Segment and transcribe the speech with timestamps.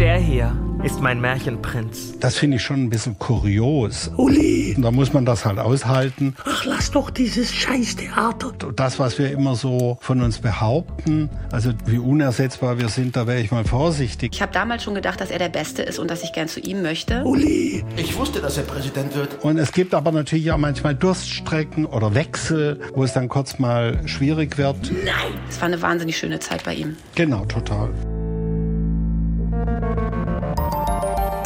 [0.00, 2.18] Der hier ist mein Märchenprinz.
[2.20, 4.10] Das finde ich schon ein bisschen kurios.
[4.16, 4.74] Uli!
[4.78, 6.34] Da muss man das halt aushalten.
[6.46, 8.54] Ach, lass doch dieses Scheißtheater.
[8.74, 13.40] Das, was wir immer so von uns behaupten, also wie unersetzbar wir sind, da wäre
[13.40, 14.30] ich mal vorsichtig.
[14.32, 16.60] Ich habe damals schon gedacht, dass er der Beste ist und dass ich gern zu
[16.60, 17.22] ihm möchte.
[17.24, 17.84] Uli!
[17.98, 19.44] Ich wusste, dass er Präsident wird.
[19.44, 24.00] Und es gibt aber natürlich auch manchmal Durststrecken oder Wechsel, wo es dann kurz mal
[24.08, 24.78] schwierig wird.
[25.04, 25.34] Nein!
[25.50, 26.96] Es war eine wahnsinnig schöne Zeit bei ihm.
[27.16, 27.90] Genau, total.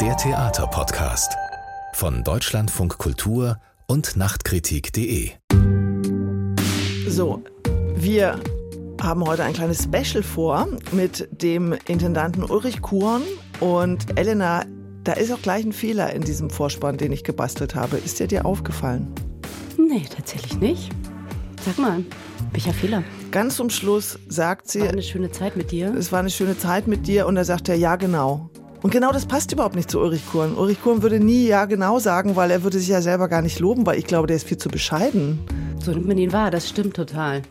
[0.05, 1.35] Der Theaterpodcast
[1.93, 3.57] von Deutschlandfunk Kultur
[3.87, 5.31] und Nachtkritik.de.
[7.07, 7.41] So,
[7.95, 8.39] wir
[9.01, 13.23] haben heute ein kleines Special vor mit dem Intendanten Ulrich Kuhn
[13.59, 14.65] und Elena.
[15.03, 17.97] Da ist auch gleich ein Fehler in diesem Vorspann, den ich gebastelt habe.
[17.97, 19.11] Ist der dir aufgefallen?
[19.75, 20.91] Nee, tatsächlich nicht.
[21.65, 22.03] Sag mal,
[22.51, 23.03] welcher Fehler?
[23.31, 25.95] Ganz zum Schluss sagt sie, War eine schöne Zeit mit dir.
[25.95, 28.51] es war eine schöne Zeit mit dir und da sagt er, ja genau.
[28.81, 30.55] Und genau das passt überhaupt nicht zu Ulrich Kuhn.
[30.55, 33.59] Ulrich Kuhn würde nie ja genau sagen, weil er würde sich ja selber gar nicht
[33.59, 35.39] loben, weil ich glaube, der ist viel zu bescheiden.
[35.85, 37.43] So nimmt man ihn wahr, das stimmt total.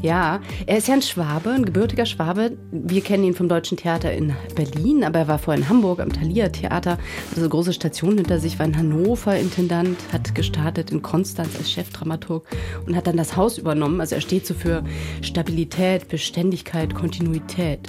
[0.00, 2.56] Ja, er ist ja ein Schwabe, ein gebürtiger Schwabe.
[2.70, 6.12] Wir kennen ihn vom Deutschen Theater in Berlin, aber er war vorher in Hamburg am
[6.12, 6.98] Thalia Theater,
[7.30, 11.70] also eine große Station hinter sich, war in Hannover Intendant, hat gestartet in Konstanz als
[11.70, 12.46] Chefdramaturg
[12.86, 14.00] und hat dann das Haus übernommen.
[14.00, 14.84] Also er steht so für
[15.20, 17.80] Stabilität, Beständigkeit, Kontinuität.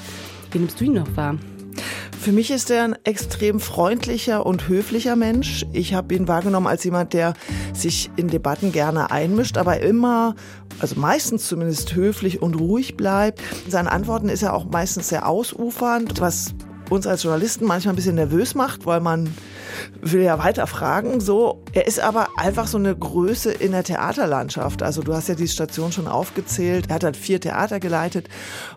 [0.51, 1.37] Wie nimmst du ihn noch wahr?
[2.21, 5.65] Für mich ist er ein extrem freundlicher und höflicher Mensch.
[5.73, 7.33] Ich habe ihn wahrgenommen als jemand, der
[7.73, 10.35] sich in Debatten gerne einmischt, aber immer,
[10.77, 13.41] also meistens zumindest höflich und ruhig bleibt.
[13.65, 16.53] In seinen Antworten ist er auch meistens sehr ausufernd, was
[16.91, 19.27] uns als Journalisten manchmal ein bisschen nervös macht, weil man
[20.01, 21.19] will ja weiter fragen.
[21.19, 24.83] So, er ist aber einfach so eine Größe in der Theaterlandschaft.
[24.83, 26.85] Also du hast ja die Station schon aufgezählt.
[26.89, 28.29] Er hat dann vier Theater geleitet,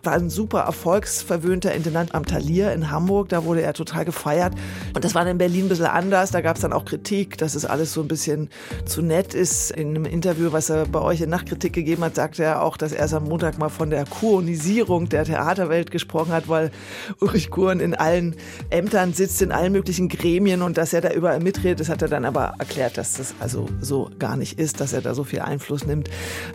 [0.03, 3.29] war ein super erfolgsverwöhnter Intendant am Thalia in Hamburg.
[3.29, 4.53] Da wurde er total gefeiert.
[4.93, 6.31] Und das war in Berlin ein bisschen anders.
[6.31, 8.49] Da gab es dann auch Kritik, dass es alles so ein bisschen
[8.85, 9.71] zu nett ist.
[9.71, 12.91] In einem Interview, was er bei euch in Nachtkritik gegeben hat, sagte er auch, dass
[12.91, 16.71] er am Montag mal von der Kuonisierung der Theaterwelt gesprochen hat, weil
[17.19, 18.35] Ulrich Kuhn in allen
[18.69, 21.79] Ämtern sitzt, in allen möglichen Gremien und dass er da überall mitredet.
[21.79, 25.01] Das hat er dann aber erklärt, dass das also so gar nicht ist, dass er
[25.01, 26.11] da so viel Einfluss nimmt.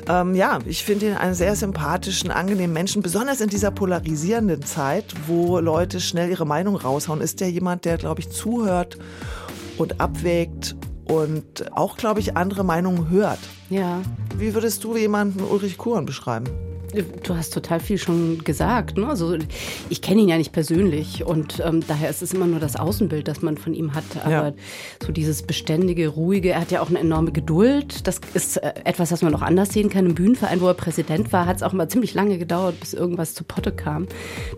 [0.08, 5.06] Ähm, ja, ich finde ihn einen sehr sympathischen, angenehmen Menschen, besonders in dieser polarisierenden Zeit,
[5.26, 8.98] wo Leute schnell ihre Meinung raushauen, ist der jemand, der, glaube ich, zuhört
[9.78, 10.76] und abwägt
[11.06, 13.40] und auch, glaube ich, andere Meinungen hört.
[13.68, 14.00] Ja,
[14.38, 16.69] Wie würdest du jemanden Ulrich Kuhn beschreiben?
[17.22, 18.96] Du hast total viel schon gesagt.
[18.98, 19.06] Ne?
[19.08, 19.36] Also
[19.88, 23.28] ich kenne ihn ja nicht persönlich und ähm, daher ist es immer nur das Außenbild,
[23.28, 24.04] das man von ihm hat.
[24.24, 24.52] Aber Ja.
[25.04, 28.06] so dieses beständige, ruhige, er hat ja auch eine enorme Geduld.
[28.08, 30.06] Das ist äh, etwas, was man auch anders sehen kann.
[30.06, 33.34] Im Bühnenverein, wo er Präsident war, hat es auch mal ziemlich lange gedauert, bis irgendwas
[33.34, 34.06] zu Potte kam.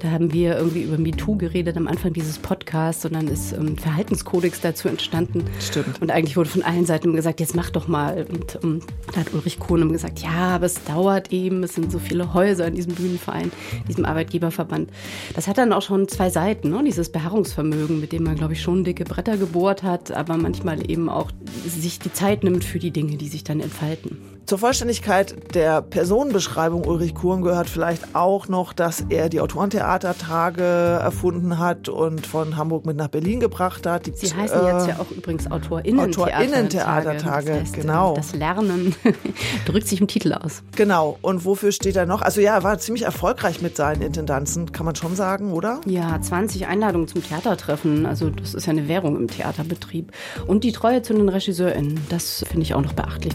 [0.01, 3.67] Da haben wir irgendwie über MeToo geredet am Anfang dieses Podcasts und dann ist ähm,
[3.73, 5.45] ein Verhaltenskodex dazu entstanden.
[5.61, 6.01] Stimmt.
[6.01, 8.27] Und eigentlich wurde von allen Seiten gesagt, jetzt mach doch mal.
[8.31, 8.81] Und ähm,
[9.13, 12.22] da hat Ulrich Kohn immer gesagt, ja, aber es dauert eben, es sind so viele
[12.35, 13.51] Häuser in diesem Bühnenverein,
[13.89, 14.91] diesem Arbeitgeberverband.
[15.35, 16.83] Das hat dann auch schon zwei Seiten, ne?
[16.85, 21.09] dieses Beharrungsvermögen, mit dem man, glaube ich, schon dicke Bretter gebohrt hat, aber manchmal eben
[21.09, 21.31] auch
[21.67, 24.19] sich die Zeit nimmt für die Dinge, die sich dann entfalten.
[24.45, 31.59] Zur Vollständigkeit der Personenbeschreibung Ulrich Kuhn gehört vielleicht auch noch, dass er die Autorentheatertage erfunden
[31.59, 34.07] hat und von Hamburg mit nach Berlin gebracht hat.
[34.07, 36.33] Die, Sie heißen äh, jetzt ja auch übrigens AutorInnen-Theatertage.
[36.33, 38.15] AutorInnen-Theatertage, Das heißt, genau.
[38.15, 38.95] Das Lernen
[39.67, 40.63] drückt sich im Titel aus.
[40.77, 41.19] Genau.
[41.23, 42.21] Und wofür steht er noch?
[42.21, 45.81] Also ja, er war ziemlich erfolgreich mit seinen Intendanzen, kann man schon sagen, oder?
[45.87, 48.07] Ja, 20 Einladungen zum Theatertreffen.
[48.07, 50.13] Also das ist ja eine Währung im Theaterbetrieb.
[50.47, 53.33] Und die Treue zu den RegisseurInnen, das finde ich auch noch beachtlich.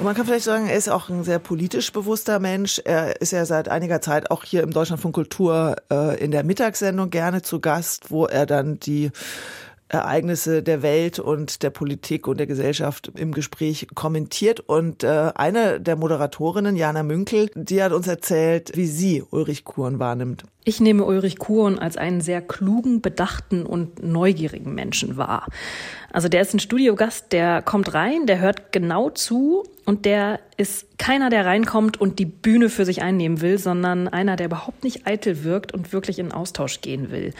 [0.00, 2.80] Und man kann vielleicht sagen, er ist auch ein sehr politisch bewusster Mensch.
[2.82, 7.10] Er ist ja seit einiger Zeit auch hier im Deutschlandfunk Kultur äh, in der Mittagssendung
[7.10, 9.10] gerne zu Gast, wo er dann die
[9.90, 14.60] Ereignisse der Welt und der Politik und der Gesellschaft im Gespräch kommentiert.
[14.60, 19.98] Und äh, eine der Moderatorinnen, Jana Münkel, die hat uns erzählt, wie sie Ulrich Kuhn
[19.98, 20.44] wahrnimmt.
[20.62, 25.46] Ich nehme Ulrich Kuhn als einen sehr klugen, bedachten und neugierigen Menschen wahr.
[26.12, 30.98] Also der ist ein Studiogast, der kommt rein, der hört genau zu und der ist
[30.98, 35.06] keiner, der reinkommt und die Bühne für sich einnehmen will, sondern einer, der überhaupt nicht
[35.06, 37.32] eitel wirkt und wirklich in Austausch gehen will.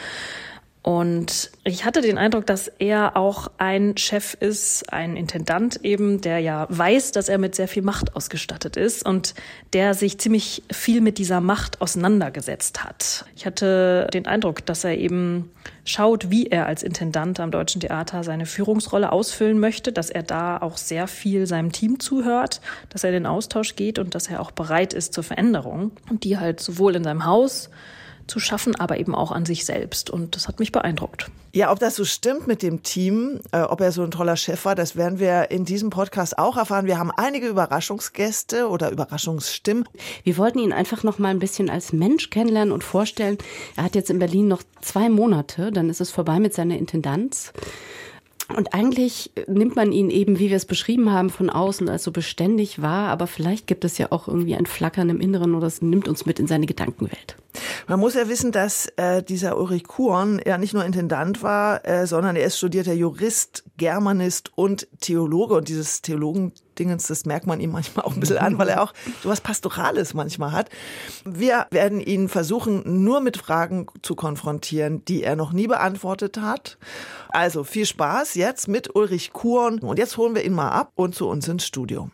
[0.83, 6.39] Und ich hatte den Eindruck, dass er auch ein Chef ist, ein Intendant eben, der
[6.39, 9.35] ja weiß, dass er mit sehr viel Macht ausgestattet ist und
[9.75, 13.27] der sich ziemlich viel mit dieser Macht auseinandergesetzt hat.
[13.37, 15.51] Ich hatte den Eindruck, dass er eben
[15.85, 20.57] schaut, wie er als Intendant am Deutschen Theater seine Führungsrolle ausfüllen möchte, dass er da
[20.57, 24.41] auch sehr viel seinem Team zuhört, dass er in den Austausch geht und dass er
[24.41, 27.69] auch bereit ist zur Veränderung und die halt sowohl in seinem Haus
[28.31, 30.09] zu schaffen, aber eben auch an sich selbst.
[30.09, 31.31] Und das hat mich beeindruckt.
[31.53, 34.65] Ja, ob das so stimmt mit dem Team, äh, ob er so ein toller Chef
[34.65, 36.87] war, das werden wir in diesem Podcast auch erfahren.
[36.87, 39.89] Wir haben einige Überraschungsgäste oder Überraschungsstimmen.
[40.23, 43.37] Wir wollten ihn einfach noch mal ein bisschen als Mensch kennenlernen und vorstellen.
[43.77, 47.53] Er hat jetzt in Berlin noch zwei Monate, dann ist es vorbei mit seiner Intendanz.
[48.57, 52.11] Und eigentlich nimmt man ihn eben, wie wir es beschrieben haben, von außen als so
[52.11, 55.83] beständig wahr, aber vielleicht gibt es ja auch irgendwie ein Flackern im Inneren oder es
[55.83, 57.37] nimmt uns mit in seine Gedankenwelt.
[57.87, 62.07] Man muss ja wissen, dass äh, dieser Ulrich Kuhn ja nicht nur Intendant war, äh,
[62.07, 65.55] sondern er ist studierter Jurist, Germanist und Theologe.
[65.55, 68.93] Und dieses Theologendingens, das merkt man ihm manchmal auch ein bisschen an, weil er auch
[69.23, 70.71] so was Pastorales manchmal hat.
[71.25, 76.79] Wir werden ihn versuchen, nur mit Fragen zu konfrontieren, die er noch nie beantwortet hat.
[77.31, 79.81] Also viel Spaß jetzt mit Ulrich Kuhn.
[79.81, 82.11] Und jetzt holen wir ihn mal ab und zu uns ins Studio.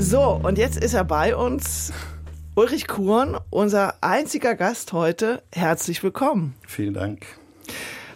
[0.00, 1.92] So, und jetzt ist er bei uns.
[2.54, 5.42] Ulrich Kuhn, unser einziger Gast heute.
[5.52, 6.54] Herzlich willkommen.
[6.66, 7.26] Vielen Dank.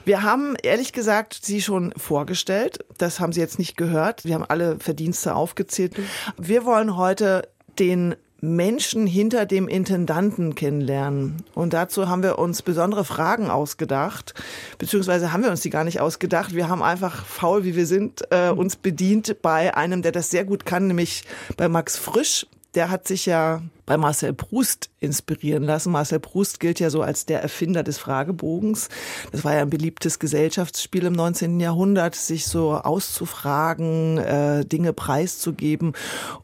[0.05, 2.85] Wir haben ehrlich gesagt Sie schon vorgestellt.
[2.99, 4.25] Das haben Sie jetzt nicht gehört.
[4.25, 5.95] Wir haben alle Verdienste aufgezählt.
[6.39, 7.49] Wir wollen heute
[7.79, 8.15] den
[8.45, 11.37] Menschen hinter dem Intendanten kennenlernen.
[11.55, 14.35] Und dazu haben wir uns besondere Fragen ausgedacht,
[14.79, 16.53] beziehungsweise haben wir uns die gar nicht ausgedacht.
[16.53, 20.45] Wir haben einfach faul, wie wir sind, äh, uns bedient bei einem, der das sehr
[20.45, 21.23] gut kann, nämlich
[21.57, 25.93] bei Max Frisch der hat sich ja bei Marcel Proust inspirieren lassen.
[25.93, 28.89] Marcel Proust gilt ja so als der Erfinder des Fragebogens.
[29.33, 31.61] Das war ja ein beliebtes Gesellschaftsspiel im 19.
[31.61, 35.93] Jahrhundert, sich so auszufragen, äh, Dinge preiszugeben.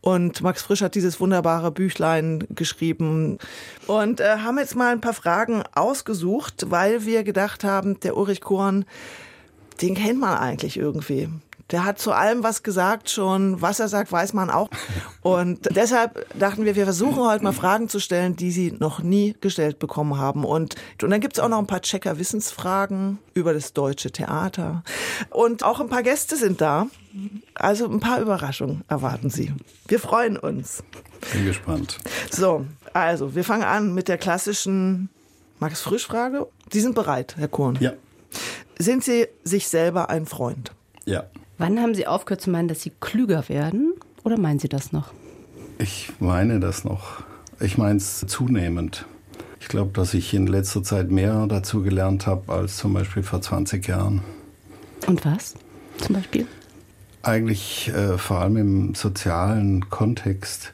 [0.01, 3.39] Und Max Frisch hat dieses wunderbare Büchlein geschrieben
[3.87, 8.43] und äh, haben jetzt mal ein paar Fragen ausgesucht, weil wir gedacht haben, der Ulrich
[8.43, 8.85] Korn,
[9.81, 11.29] den kennt man eigentlich irgendwie.
[11.71, 13.61] Der hat zu allem was gesagt schon.
[13.61, 14.71] Was er sagt, weiß man auch.
[15.21, 19.37] Und deshalb dachten wir, wir versuchen heute mal Fragen zu stellen, die Sie noch nie
[19.41, 20.45] gestellt bekommen haben.
[20.45, 24.83] Und, und dann gibt's auch noch ein paar Checker-Wissensfragen über das deutsche Theater.
[25.31, 26.87] Und auch ein paar Gäste sind da.
[27.55, 29.53] Also ein paar Überraschungen erwarten Sie.
[29.89, 30.83] Wir freuen uns.
[31.33, 31.99] Bin gespannt.
[32.31, 35.11] So, also wir fangen an mit der klassischen
[35.59, 36.47] Max Frisch-Frage.
[36.73, 37.77] Sie sind bereit, Herr Kuhn?
[37.81, 37.93] Ja.
[38.79, 40.73] Sind Sie sich selber ein Freund?
[41.05, 41.25] Ja.
[41.59, 43.95] Wann haben Sie aufgehört zu meinen, dass Sie klüger werden?
[44.23, 45.13] Oder meinen Sie das noch?
[45.79, 47.25] Ich meine das noch.
[47.59, 49.07] Ich meine es zunehmend.
[49.61, 53.41] Ich glaube, dass ich in letzter Zeit mehr dazu gelernt habe als zum Beispiel vor
[53.41, 54.23] 20 Jahren.
[55.09, 55.57] Und was
[55.99, 56.47] zum Beispiel?
[57.23, 60.73] Eigentlich äh, vor allem im sozialen Kontext,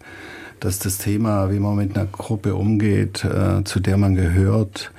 [0.60, 4.92] dass das Thema, wie man mit einer Gruppe umgeht, äh, zu der man gehört,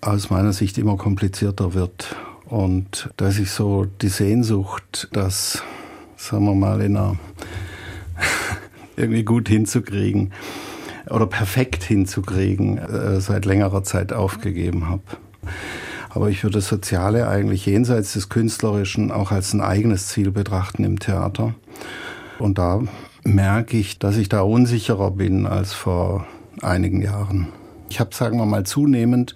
[0.00, 2.14] aus meiner Sicht immer komplizierter wird
[2.48, 5.62] und dass ich so die Sehnsucht, das,
[6.16, 7.16] sagen wir mal, in einer
[8.96, 10.32] irgendwie gut hinzukriegen
[11.10, 15.02] oder perfekt hinzukriegen, äh, seit längerer Zeit aufgegeben habe.
[16.10, 20.84] Aber ich würde das Soziale eigentlich jenseits des Künstlerischen auch als ein eigenes Ziel betrachten
[20.84, 21.54] im Theater.
[22.38, 22.82] Und da
[23.24, 26.26] merke ich, dass ich da unsicherer bin als vor
[26.62, 27.48] einigen Jahren.
[27.90, 29.34] Ich habe, sagen wir mal, zunehmend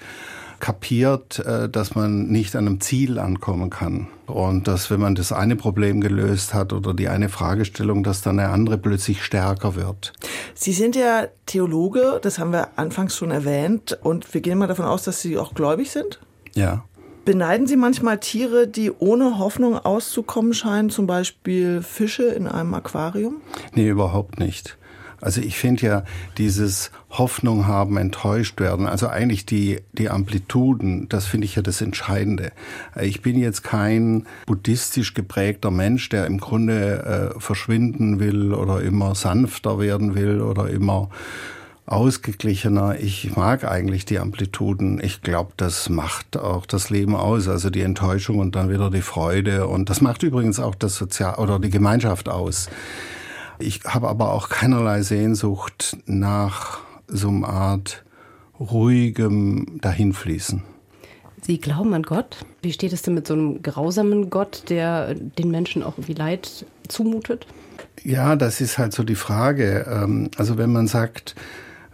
[0.62, 4.06] kapiert, äh, dass man nicht an einem Ziel ankommen kann.
[4.26, 8.38] Und dass, wenn man das eine Problem gelöst hat oder die eine Fragestellung, dass dann
[8.38, 10.12] eine andere plötzlich stärker wird.
[10.54, 13.98] Sie sind ja Theologe, das haben wir anfangs schon erwähnt.
[14.02, 16.20] Und wir gehen mal davon aus, dass Sie auch gläubig sind?
[16.54, 16.84] Ja.
[17.24, 23.40] Beneiden Sie manchmal Tiere, die ohne Hoffnung auszukommen scheinen, zum Beispiel Fische in einem Aquarium?
[23.74, 24.78] Nee, überhaupt nicht.
[25.22, 26.04] Also ich finde ja
[26.36, 31.80] dieses Hoffnung haben, enttäuscht werden, also eigentlich die, die Amplituden, das finde ich ja das
[31.80, 32.50] Entscheidende.
[33.00, 39.14] Ich bin jetzt kein buddhistisch geprägter Mensch, der im Grunde äh, verschwinden will oder immer
[39.14, 41.08] sanfter werden will oder immer
[41.86, 42.98] ausgeglichener.
[42.98, 45.00] Ich mag eigentlich die Amplituden.
[45.02, 47.46] Ich glaube, das macht auch das Leben aus.
[47.46, 49.68] Also die Enttäuschung und dann wieder die Freude.
[49.68, 52.68] Und das macht übrigens auch das Sozial oder die Gemeinschaft aus.
[53.62, 58.04] Ich habe aber auch keinerlei Sehnsucht nach so einer Art
[58.58, 60.62] ruhigem Dahinfließen.
[61.42, 62.44] Sie glauben an Gott?
[62.60, 66.66] Wie steht es denn mit so einem grausamen Gott, der den Menschen auch irgendwie Leid
[66.88, 67.46] zumutet?
[68.02, 69.86] Ja, das ist halt so die Frage.
[69.88, 71.34] Ähm, also wenn man sagt,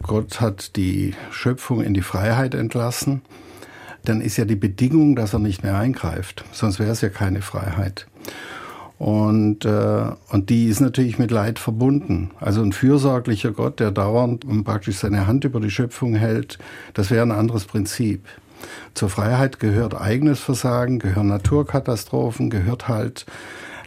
[0.03, 3.23] Gott hat die Schöpfung in die Freiheit entlassen,
[4.05, 6.45] dann ist ja die Bedingung, dass er nicht mehr eingreift.
[6.53, 8.07] Sonst wäre es ja keine Freiheit.
[8.99, 12.31] Und, äh, und die ist natürlich mit Leid verbunden.
[12.41, 16.59] Also ein fürsorglicher Gott, der dauernd praktisch seine Hand über die Schöpfung hält,
[16.95, 18.27] das wäre ein anderes Prinzip.
[18.95, 23.25] Zur Freiheit gehört eigenes Versagen, gehören Naturkatastrophen, gehört halt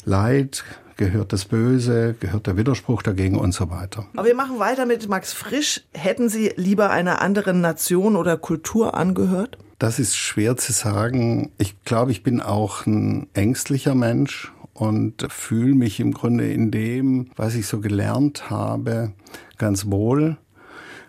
[0.05, 0.63] Leid,
[0.95, 4.05] gehört das Böse, gehört der Widerspruch dagegen und so weiter.
[4.15, 5.81] Aber wir machen weiter mit Max Frisch.
[5.93, 9.57] Hätten Sie lieber einer anderen Nation oder Kultur angehört?
[9.77, 11.51] Das ist schwer zu sagen.
[11.57, 17.27] Ich glaube, ich bin auch ein ängstlicher Mensch und fühle mich im Grunde in dem,
[17.35, 19.13] was ich so gelernt habe,
[19.57, 20.37] ganz wohl.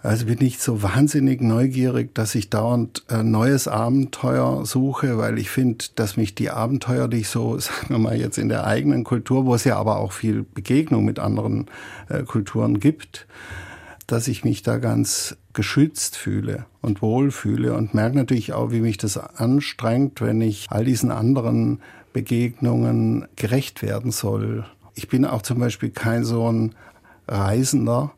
[0.02, 5.49] Also bin ich so wahnsinnig neugierig, dass ich dauernd ein neues Abenteuer suche, weil ich
[5.49, 9.04] finde, dass mich die Abenteuer, die ich so, sagen wir mal jetzt in der eigenen
[9.04, 11.66] Kultur, wo es ja aber auch viel Begegnung mit anderen
[12.09, 13.28] äh, Kulturen gibt,
[14.09, 18.99] dass ich mich da ganz geschützt fühle und wohlfühle und merke natürlich auch, wie mich
[18.99, 21.81] das anstrengt, wenn ich all diesen anderen
[22.12, 24.64] Begegnungen gerecht werden soll.
[24.95, 26.75] Ich bin auch zum Beispiel kein so ein
[27.26, 28.12] Reisender,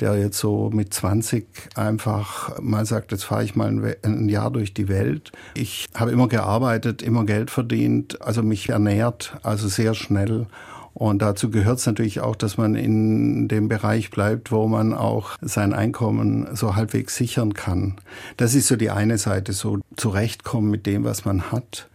[0.00, 1.46] der jetzt so mit 20
[1.76, 5.32] einfach mal sagt, jetzt fahre ich mal ein Jahr durch die Welt.
[5.54, 10.46] Ich habe immer gearbeitet, immer Geld verdient, also mich ernährt, also sehr schnell.
[10.94, 15.32] Und dazu gehört es natürlich auch, dass man in dem Bereich bleibt, wo man auch
[15.40, 17.96] sein Einkommen so halbwegs sichern kann.
[18.36, 21.88] Das ist so die eine Seite, so zurechtkommen mit dem, was man hat.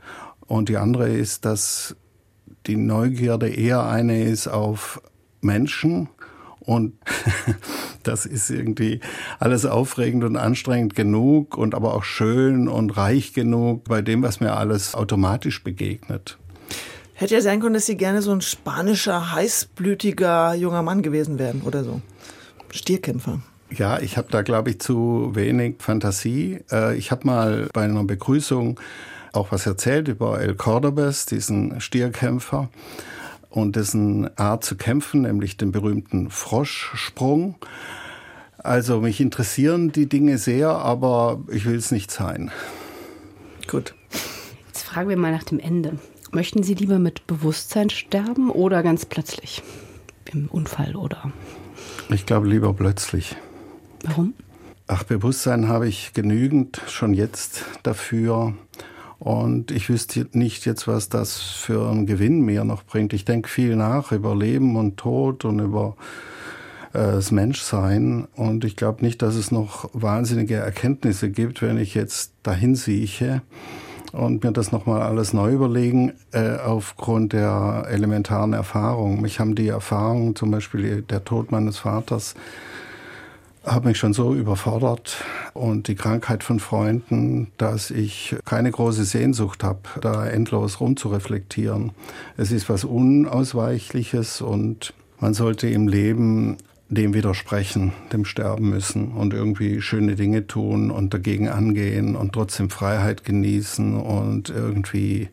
[0.49, 1.95] Und die andere ist, dass
[2.65, 4.99] die Neugierde eher eine ist auf
[5.41, 6.09] Menschen
[6.59, 6.93] und
[8.03, 8.99] das ist irgendwie
[9.37, 14.39] alles aufregend und anstrengend genug und aber auch schön und reich genug bei dem, was
[14.39, 16.39] mir alles automatisch begegnet.
[17.13, 21.61] Hätte ja sein können, dass Sie gerne so ein spanischer, heißblütiger junger Mann gewesen wären
[21.61, 22.01] oder so.
[22.71, 23.39] Stierkämpfer.
[23.69, 26.61] Ja, ich habe da, glaube ich, zu wenig Fantasie.
[26.71, 28.79] Äh, ich habe mal bei einer Begrüßung
[29.33, 32.69] auch was erzählt über El Cordobes, diesen Stierkämpfer
[33.49, 37.55] und dessen Art zu kämpfen, nämlich den berühmten Froschsprung.
[38.57, 42.51] Also mich interessieren die Dinge sehr, aber ich will es nicht sein.
[43.67, 43.95] Gut.
[44.67, 45.97] Jetzt fragen wir mal nach dem Ende.
[46.31, 49.63] Möchten Sie lieber mit Bewusstsein sterben oder ganz plötzlich?
[50.31, 51.31] Im Unfall oder?
[52.09, 53.35] Ich glaube lieber plötzlich.
[54.03, 54.33] Warum?
[54.87, 58.53] Ach, Bewusstsein habe ich genügend schon jetzt dafür.
[59.19, 63.13] Und ich wüsste nicht jetzt, was das für einen Gewinn mir noch bringt.
[63.13, 65.97] Ich denke viel nach über Leben und Tod und über
[66.93, 68.27] äh, das Menschsein.
[68.35, 73.41] Und ich glaube nicht, dass es noch wahnsinnige Erkenntnisse gibt, wenn ich jetzt dahin sieche
[74.13, 79.21] und mir das nochmal alles neu überlegen, äh, aufgrund der elementaren Erfahrung.
[79.21, 82.35] Mich haben die Erfahrungen, zum Beispiel der Tod meines Vaters,
[83.69, 85.23] habe mich schon so überfordert
[85.53, 91.91] und die Krankheit von Freunden, dass ich keine große Sehnsucht habe, da endlos rumzureflektieren.
[92.35, 96.57] Es ist was Unausweichliches und man sollte im Leben
[96.89, 102.71] dem widersprechen, dem sterben müssen und irgendwie schöne Dinge tun und dagegen angehen und trotzdem
[102.71, 105.29] Freiheit genießen und irgendwie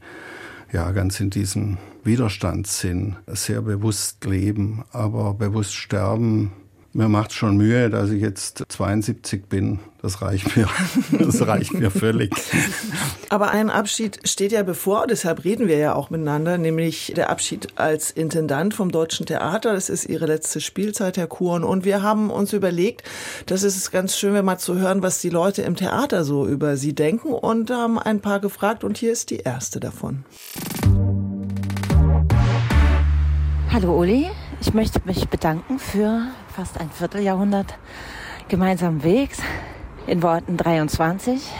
[0.71, 6.53] ja ganz in diesem Widerstandssinn sehr bewusst leben, aber bewusst sterben
[6.97, 9.81] mir macht schon Mühe, dass ich jetzt 72 bin.
[10.01, 10.67] Das reicht mir.
[11.19, 12.33] Das reicht mir völlig.
[13.29, 17.69] Aber ein Abschied steht ja bevor, deshalb reden wir ja auch miteinander, nämlich der Abschied
[17.77, 19.75] als Intendant vom Deutschen Theater.
[19.75, 21.65] Das ist Ihre letzte Spielzeit, Herr Kuhn.
[21.65, 23.03] Und wir haben uns überlegt,
[23.47, 26.95] das ist ganz schön, mal zu hören, was die Leute im Theater so über Sie
[26.95, 30.25] denken und haben ein paar gefragt und hier ist die erste davon.
[33.71, 34.27] Hallo Uli,
[34.61, 37.75] ich möchte mich bedanken für fast ein Vierteljahrhundert
[38.49, 39.43] gemeinsamen Wegs
[40.07, 41.53] in Worten 23.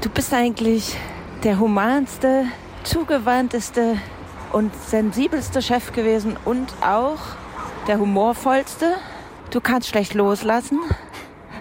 [0.00, 0.96] Du bist eigentlich
[1.42, 2.44] der humanste,
[2.84, 3.96] zugewandteste
[4.52, 7.18] und sensibelste Chef gewesen und auch
[7.88, 8.94] der humorvollste.
[9.50, 10.78] Du kannst schlecht loslassen.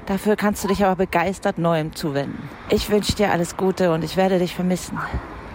[0.06, 2.48] Dafür kannst du dich aber begeistert Neuem zuwenden.
[2.70, 5.00] Ich wünsche dir alles Gute und ich werde dich vermissen.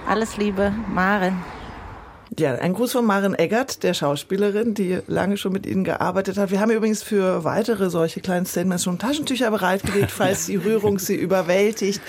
[0.08, 1.40] Alles Liebe, Maren.
[2.38, 6.50] Ja, ein Gruß von Maren Eggert, der Schauspielerin, die lange schon mit Ihnen gearbeitet hat.
[6.50, 11.14] Wir haben übrigens für weitere solche kleinen Statements schon Taschentücher bereitgelegt, falls die Rührung Sie
[11.14, 12.00] überwältigt.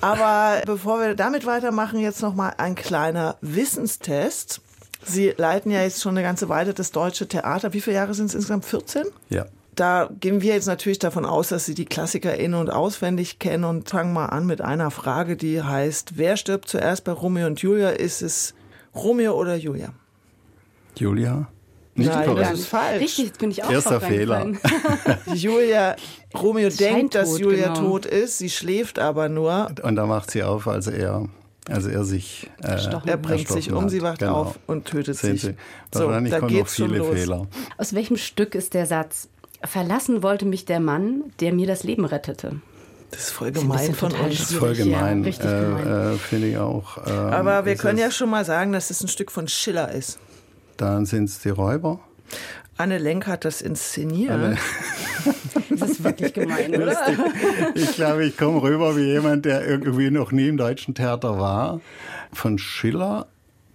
[0.00, 4.60] Aber bevor wir damit weitermachen, jetzt noch mal ein kleiner Wissenstest.
[5.04, 7.72] Sie leiten ja jetzt schon eine ganze Weile das Deutsche Theater.
[7.72, 8.64] Wie viele Jahre sind es insgesamt?
[8.64, 9.04] 14?
[9.28, 9.46] Ja.
[9.76, 13.64] Da gehen wir jetzt natürlich davon aus, dass Sie die Klassiker in- und auswendig kennen
[13.64, 17.60] und fangen mal an mit einer Frage, die heißt, wer stirbt zuerst bei Romeo und
[17.60, 17.90] Julia?
[17.90, 18.54] Ist es
[18.94, 19.92] Romeo oder Julia?
[20.96, 21.48] Julia?
[21.94, 23.02] Nicht Nein, das ist falsch.
[23.02, 24.46] Richtig, jetzt bin ich auch Erster Fehler.
[25.34, 25.94] Julia,
[26.34, 27.80] Romeo denkt, dass Scheintot, Julia genau.
[27.80, 28.38] tot ist.
[28.38, 29.70] Sie schläft aber nur.
[29.82, 31.28] Und da macht sie auf, als er,
[31.68, 33.90] als er sich äh, Er bringt sich um, hat.
[33.90, 34.36] sie wacht Genau.
[34.36, 35.42] auf und tötet Sehen sich.
[35.42, 35.54] Sie,
[35.92, 37.08] wahrscheinlich da kommen noch viele los.
[37.14, 37.46] Fehler.
[37.76, 39.28] Aus welchem Stück ist der Satz?
[39.62, 42.60] Verlassen wollte mich der Mann, der mir das Leben rettete.
[43.12, 44.38] Das ist voll ein gemein von uns.
[44.38, 45.86] Das ist voll Schwierig, ja, gemein, richtig gemein.
[45.86, 46.98] äh, äh, finde ich auch.
[47.06, 50.18] Ähm, Aber wir können ja schon mal sagen, dass es ein Stück von Schiller ist.
[50.78, 52.00] dann sind es die Räuber.
[52.78, 54.32] Anne Lenk hat das inszeniert.
[54.32, 54.56] Anne.
[55.70, 56.96] Das ist wirklich gemein, oder?
[57.74, 61.80] Ich glaube, ich komme rüber wie jemand, der irgendwie noch nie im deutschen Theater war.
[62.32, 63.26] Von Schiller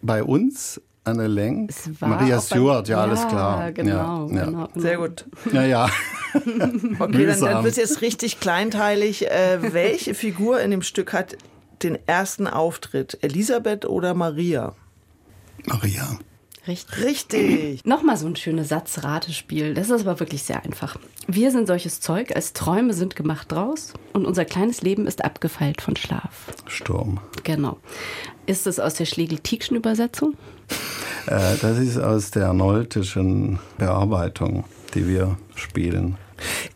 [0.01, 3.71] bei uns Anne Lenk, Maria Stewart, ja, ja, alles klar.
[3.71, 5.25] Genau, ja, genau, Sehr gut.
[5.51, 5.89] Ja, ja.
[6.99, 9.31] Okay, dann, dann wird es jetzt richtig kleinteilig.
[9.31, 11.37] Äh, welche Figur in dem Stück hat
[11.81, 13.17] den ersten Auftritt?
[13.21, 14.75] Elisabeth oder Maria?
[15.65, 16.19] Maria.
[16.67, 17.03] Richtig.
[17.03, 17.85] Richtig.
[17.85, 19.73] Nochmal so ein schönes Satzratespiel.
[19.73, 20.97] Das ist aber wirklich sehr einfach.
[21.25, 25.81] Wir sind solches Zeug, als Träume sind gemacht draus und unser kleines Leben ist abgefeilt
[25.81, 26.47] von Schlaf.
[26.67, 27.19] Sturm.
[27.43, 27.77] Genau.
[28.45, 30.33] Ist es aus der Schlegel-Tiekschen Übersetzung?
[30.33, 30.96] Äh,
[31.27, 36.17] das ist aus der noltischen Bearbeitung, die wir spielen.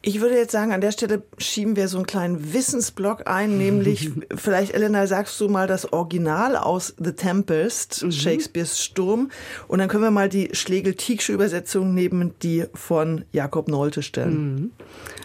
[0.02, 4.12] Ich würde jetzt sagen, an der Stelle schieben wir so einen kleinen Wissensblock ein, nämlich
[4.36, 8.12] vielleicht, Elena, sagst du mal das Original aus The Tempest, mhm.
[8.12, 9.30] Shakespeares Sturm,
[9.68, 14.56] und dann können wir mal die Schlegel-Tiecksche Übersetzung neben die von Jakob Nolte stellen.
[14.56, 14.72] Mhm.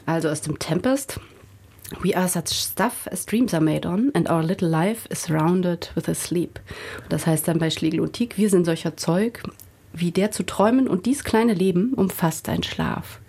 [0.05, 1.19] Also aus dem Tempest.
[2.03, 5.91] We are such stuff as dreams are made on, and our little life is surrounded
[5.95, 6.59] with a sleep.
[7.09, 9.43] Das heißt dann bei Schlegel und Tieck, wir sind solcher Zeug,
[9.93, 13.21] wie der zu träumen und dies kleine Leben umfasst ein Schlaf.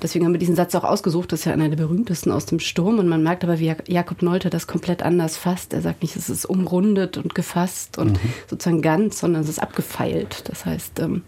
[0.00, 1.32] Deswegen haben wir diesen Satz auch ausgesucht.
[1.32, 3.00] Das ist ja einer der berühmtesten aus dem Sturm.
[3.00, 5.72] Und man merkt aber, wie Jakob Nolte das komplett anders fasst.
[5.72, 8.32] Er sagt nicht, es ist umrundet und gefasst und mhm.
[8.48, 10.44] sozusagen ganz, sondern es ist abgefeilt.
[10.48, 11.22] Das heißt, ähm,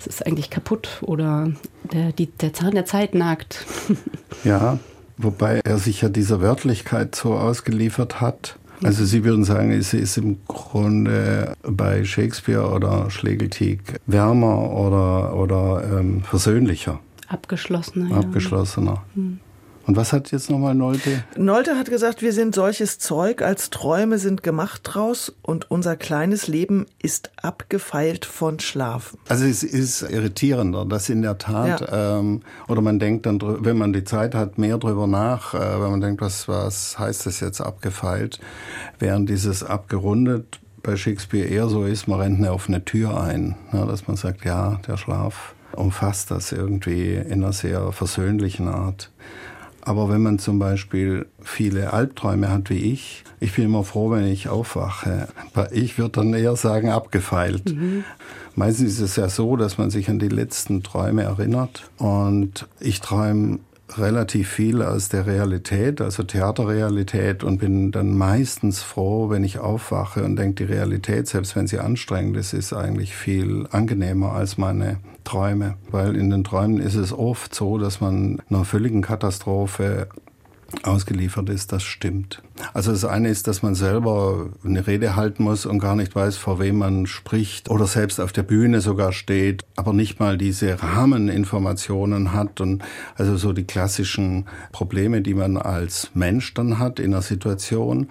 [0.00, 1.52] es ist eigentlich kaputt oder
[1.92, 3.64] der, die, der Zahn der Zeit nagt.
[4.42, 4.78] Ja,
[5.22, 8.56] wobei er sich ja dieser Wörtlichkeit so ausgeliefert hat.
[8.82, 15.98] Also Sie würden sagen, es ist im Grunde bei Shakespeare oder Schlegeltieg wärmer oder, oder
[15.98, 17.00] ähm, versöhnlicher.
[17.28, 18.16] Abgeschlossener.
[18.16, 18.92] Abgeschlossener.
[18.92, 19.04] Ja.
[19.14, 19.40] Hm.
[19.90, 21.24] Und was hat jetzt nochmal Nolte?
[21.36, 26.46] Nolte hat gesagt, wir sind solches Zeug, als Träume sind gemacht draus und unser kleines
[26.46, 29.16] Leben ist abgefeilt von Schlaf.
[29.28, 32.20] Also es ist irritierender, das in der Tat, ja.
[32.20, 35.90] ähm, oder man denkt dann, wenn man die Zeit hat, mehr drüber nach, äh, wenn
[35.90, 38.38] man denkt, was, was heißt das jetzt abgefeilt,
[39.00, 43.86] während dieses abgerundet bei Shakespeare eher so ist, man rennt eine offene Tür ein, ja,
[43.86, 49.10] dass man sagt, ja, der Schlaf umfasst das irgendwie in einer sehr versöhnlichen Art.
[49.82, 54.26] Aber wenn man zum Beispiel viele Albträume hat wie ich, ich bin immer froh, wenn
[54.26, 55.28] ich aufwache.
[55.70, 57.74] Ich würde dann eher sagen, abgefeilt.
[57.74, 58.04] Mhm.
[58.54, 61.90] Meistens ist es ja so, dass man sich an die letzten Träume erinnert.
[61.96, 63.60] Und ich träume
[63.96, 70.24] relativ viel aus der Realität, also Theaterrealität und bin dann meistens froh, wenn ich aufwache
[70.24, 74.98] und denke, die Realität, selbst wenn sie anstrengend ist, ist eigentlich viel angenehmer als meine
[75.24, 75.76] Träume.
[75.90, 80.08] Weil in den Träumen ist es oft so, dass man einer völligen Katastrophe
[80.82, 82.42] ausgeliefert ist, das stimmt.
[82.72, 86.36] Also das eine ist, dass man selber eine Rede halten muss und gar nicht weiß,
[86.36, 90.82] vor wem man spricht oder selbst auf der Bühne sogar steht, aber nicht mal diese
[90.82, 92.82] Rahmeninformationen hat und
[93.16, 98.08] also so die klassischen Probleme, die man als Mensch dann hat in einer Situation.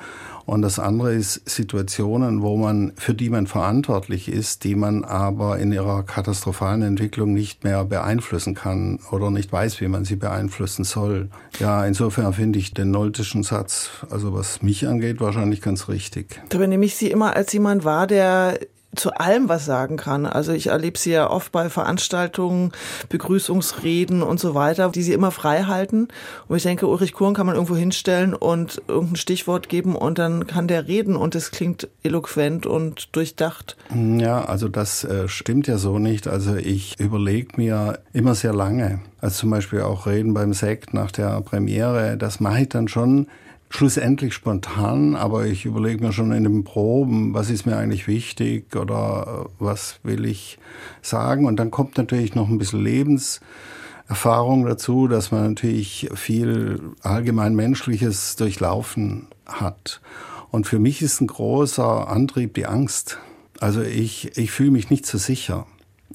[0.50, 5.60] Und das andere ist Situationen, wo man, für die man verantwortlich ist, die man aber
[5.60, 10.86] in ihrer katastrophalen Entwicklung nicht mehr beeinflussen kann oder nicht weiß, wie man sie beeinflussen
[10.86, 11.30] soll.
[11.60, 16.42] Ja, insofern finde ich den Noltischen Satz, also was mich angeht, wahrscheinlich ganz richtig.
[16.50, 18.58] Da nehme ich Sie immer als jemand wahr, der
[18.96, 20.26] zu allem was sagen kann.
[20.26, 22.72] Also ich erlebe sie ja oft bei Veranstaltungen,
[23.10, 26.08] Begrüßungsreden und so weiter, die sie immer frei halten.
[26.48, 30.48] Und ich denke, Ulrich Kuhn kann man irgendwo hinstellen und irgendein Stichwort geben und dann
[30.48, 33.78] kann der reden und es klingt eloquent und durchdacht.
[33.94, 36.28] Ja, also das äh, stimmt ja so nicht.
[36.28, 39.02] Also ich überlege mir immer sehr lange.
[39.22, 43.28] Also zum Beispiel auch Reden beim Sekt nach der Premiere, das mache ich dann schon
[43.70, 48.76] schlussendlich spontan, aber ich überlege mir schon in den Proben, was ist mir eigentlich wichtig
[48.76, 50.58] oder äh, was will ich
[51.02, 51.46] sagen.
[51.46, 58.36] Und dann kommt natürlich noch ein bisschen Lebenserfahrung dazu, dass man natürlich viel allgemein Menschliches
[58.36, 60.02] durchlaufen hat.
[60.50, 63.20] Und für mich ist ein großer Antrieb die Angst.
[63.60, 65.68] Also ich, ich fühle mich nicht so sicher.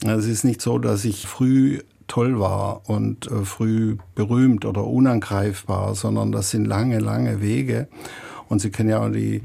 [0.05, 5.95] Es ist nicht so, dass ich früh toll war und äh, früh berühmt oder unangreifbar,
[5.95, 7.89] sondern das sind lange, lange Wege.
[8.49, 9.43] Und Sie kennen ja auch die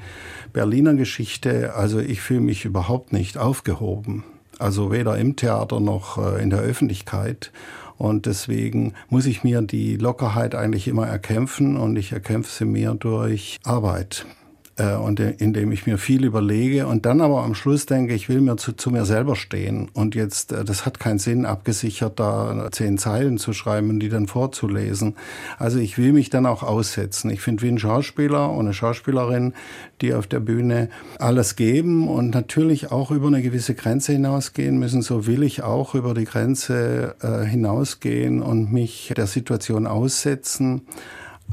[0.54, 1.74] Berliner Geschichte.
[1.76, 4.24] Also ich fühle mich überhaupt nicht aufgehoben.
[4.60, 7.52] Also weder im Theater noch äh, in der Öffentlichkeit.
[7.98, 12.94] Und deswegen muss ich mir die Lockerheit eigentlich immer erkämpfen und ich erkämpfe sie mir
[12.94, 14.26] durch Arbeit.
[14.80, 18.42] Äh, und indem ich mir viel überlege und dann aber am Schluss denke, ich will
[18.42, 22.70] mir zu, zu mir selber stehen und jetzt, äh, das hat keinen Sinn, abgesichert da
[22.72, 25.16] zehn Zeilen zu schreiben und die dann vorzulesen.
[25.58, 27.30] Also ich will mich dann auch aussetzen.
[27.30, 29.54] Ich finde, wie ein Schauspieler und eine Schauspielerin,
[30.02, 30.90] die auf der Bühne
[31.20, 35.94] alles geben und natürlich auch über eine gewisse Grenze hinausgehen müssen, so will ich auch
[35.94, 40.82] über die Grenze äh, hinausgehen und mich der Situation aussetzen.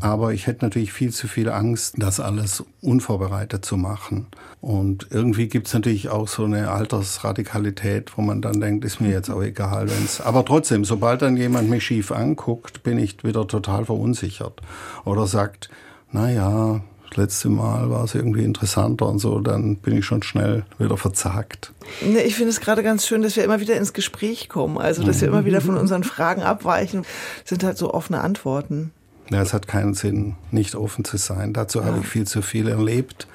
[0.01, 4.27] Aber ich hätte natürlich viel zu viel Angst, das alles unvorbereitet zu machen.
[4.61, 9.11] Und irgendwie gibt es natürlich auch so eine Altersradikalität, wo man dann denkt, ist mir
[9.11, 10.21] jetzt auch egal, wenn's.
[10.25, 14.61] Aber trotzdem, sobald dann jemand mich schief anguckt, bin ich wieder total verunsichert.
[15.05, 15.71] Oder sagt,
[16.13, 20.23] na ja, das letzte Mal war es irgendwie interessanter und so, dann bin ich schon
[20.23, 21.73] schnell wieder verzagt.
[22.03, 24.77] Ne, ich finde es gerade ganz schön, dass wir immer wieder ins Gespräch kommen.
[24.79, 27.03] Also, dass wir immer wieder von unseren Fragen abweichen.
[27.41, 28.93] Das sind halt so offene Antworten.
[29.31, 31.53] Ja, es hat keinen Sinn, nicht offen zu sein.
[31.53, 31.87] Dazu ja.
[31.87, 33.27] habe ich viel zu viel erlebt.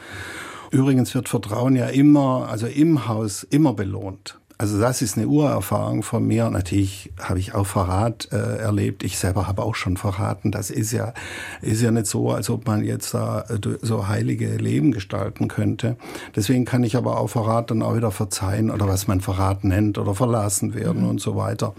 [0.71, 4.39] Übrigens wird Vertrauen ja immer, also im Haus immer belohnt.
[4.61, 6.47] Also das ist eine Urerfahrung von mir.
[6.51, 9.03] Natürlich habe ich auch Verrat äh, erlebt.
[9.03, 10.51] Ich selber habe auch schon verraten.
[10.51, 11.15] Das ist ja,
[11.63, 15.97] ist ja nicht so, als ob man jetzt da äh, so heilige Leben gestalten könnte.
[16.35, 19.97] Deswegen kann ich aber auch Verrat dann auch wieder verzeihen oder was man Verrat nennt
[19.97, 21.09] oder verlassen werden mhm.
[21.09, 21.73] und so weiter.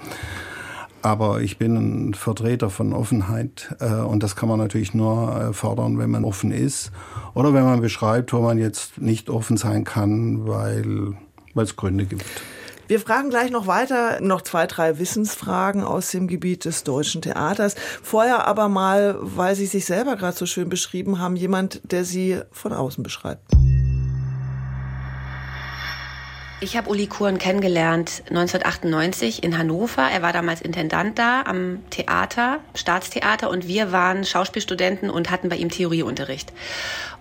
[1.03, 5.53] Aber ich bin ein Vertreter von Offenheit äh, und das kann man natürlich nur äh,
[5.53, 6.93] fordern, wenn man offen ist
[7.35, 11.15] oder wenn man beschreibt, wo man jetzt nicht offen sein kann, weil
[11.57, 12.25] es Gründe gibt.
[12.89, 17.75] Wir fragen gleich noch weiter, noch zwei, drei Wissensfragen aus dem Gebiet des deutschen Theaters.
[18.03, 22.41] Vorher aber mal, weil Sie sich selber gerade so schön beschrieben haben, jemand, der Sie
[22.51, 23.51] von außen beschreibt.
[26.63, 30.09] Ich habe Uli Kuhn kennengelernt 1998 in Hannover.
[30.09, 35.57] Er war damals Intendant da am Theater, Staatstheater und wir waren Schauspielstudenten und hatten bei
[35.57, 36.53] ihm Theorieunterricht.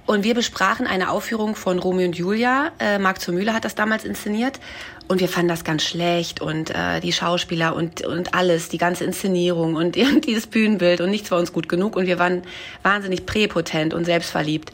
[0.05, 2.71] Und wir besprachen eine Aufführung von Romeo und Julia.
[2.77, 4.59] Äh, Marc zur Mühle hat das damals inszeniert.
[5.07, 6.39] Und wir fanden das ganz schlecht.
[6.39, 11.01] Und äh, die Schauspieler und, und alles, die ganze Inszenierung und, und dieses Bühnenbild.
[11.01, 11.95] Und nichts war uns gut genug.
[11.95, 12.43] Und wir waren
[12.83, 14.71] wahnsinnig präpotent und selbstverliebt.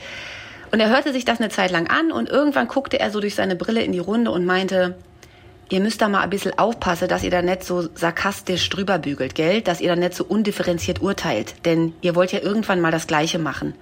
[0.72, 3.36] Und er hörte sich das eine Zeit lang an und irgendwann guckte er so durch
[3.36, 4.98] seine Brille in die Runde und meinte,
[5.70, 9.36] ihr müsst da mal ein bisschen aufpassen, dass ihr da nicht so sarkastisch drüber bügelt,
[9.36, 9.62] gell?
[9.62, 11.66] Dass ihr da nicht so undifferenziert urteilt.
[11.66, 13.74] Denn ihr wollt ja irgendwann mal das Gleiche machen.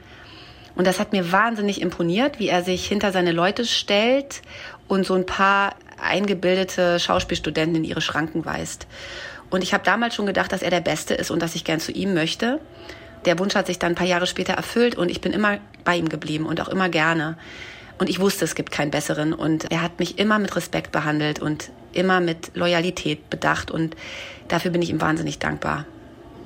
[0.76, 4.42] Und das hat mir wahnsinnig imponiert, wie er sich hinter seine Leute stellt
[4.88, 8.88] und so ein paar eingebildete Schauspielstudenten in ihre Schranken weist.
[9.50, 11.80] Und ich habe damals schon gedacht, dass er der Beste ist und dass ich gern
[11.80, 12.60] zu ihm möchte
[13.26, 15.98] der Wunsch hat sich dann ein paar Jahre später erfüllt und ich bin immer bei
[15.98, 17.38] ihm geblieben und auch immer gerne.
[17.98, 19.34] Und ich wusste, es gibt keinen besseren.
[19.34, 23.72] Und er hat mich immer mit Respekt behandelt und immer mit Loyalität bedacht.
[23.72, 23.96] Und
[24.48, 25.86] dafür bin ich ihm wahnsinnig dankbar.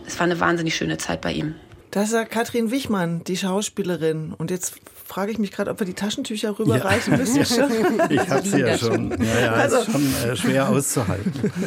[0.05, 1.55] Es war eine wahnsinnig schöne Zeit bei ihm.
[1.91, 4.33] Das ist Katrin Wichmann, die Schauspielerin.
[4.37, 4.75] Und jetzt
[5.07, 7.19] frage ich mich gerade, ob wir die Taschentücher rüberreichen ja.
[7.19, 7.41] müssen.
[8.11, 9.09] ich habe sie ja schon.
[9.23, 9.77] Ja, ja, also.
[9.77, 11.51] ist schon äh, schwer auszuhalten.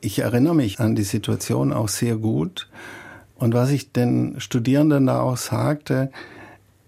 [0.00, 2.68] Ich erinnere mich an die Situation auch sehr gut.
[3.36, 6.10] Und was ich den Studierenden da auch sagte,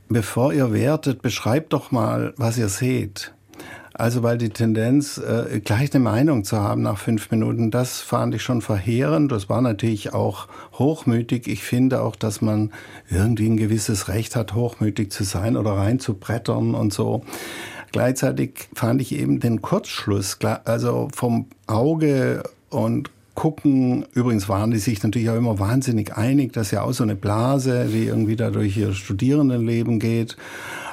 [0.09, 3.33] bevor ihr wertet, beschreibt doch mal, was ihr seht.
[3.99, 8.35] Also weil die Tendenz, äh, gleich eine Meinung zu haben nach fünf Minuten, das fand
[8.35, 9.33] ich schon verheerend.
[9.33, 11.49] Das war natürlich auch hochmütig.
[11.49, 12.73] Ich finde auch, dass man
[13.09, 17.25] irgendwie ein gewisses Recht hat, hochmütig zu sein oder reinzubrettern und so.
[17.91, 24.05] Gleichzeitig fand ich eben den Kurzschluss, also vom Auge und gucken.
[24.13, 27.87] Übrigens waren die sich natürlich auch immer wahnsinnig einig, dass ja auch so eine Blase,
[27.93, 30.37] die irgendwie da durch ihr Studierendenleben geht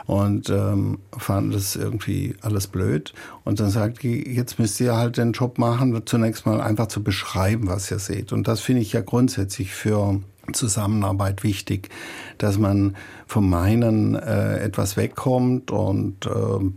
[0.05, 3.13] und ähm, fanden das irgendwie alles blöd.
[3.43, 7.01] Und dann sagt die, jetzt müsst ihr halt den Job machen, zunächst mal einfach zu
[7.01, 8.31] beschreiben, was ihr seht.
[8.31, 10.19] Und das finde ich ja grundsätzlich für
[10.51, 11.89] Zusammenarbeit wichtig,
[12.37, 16.29] dass man vom Meinen äh, etwas wegkommt und äh,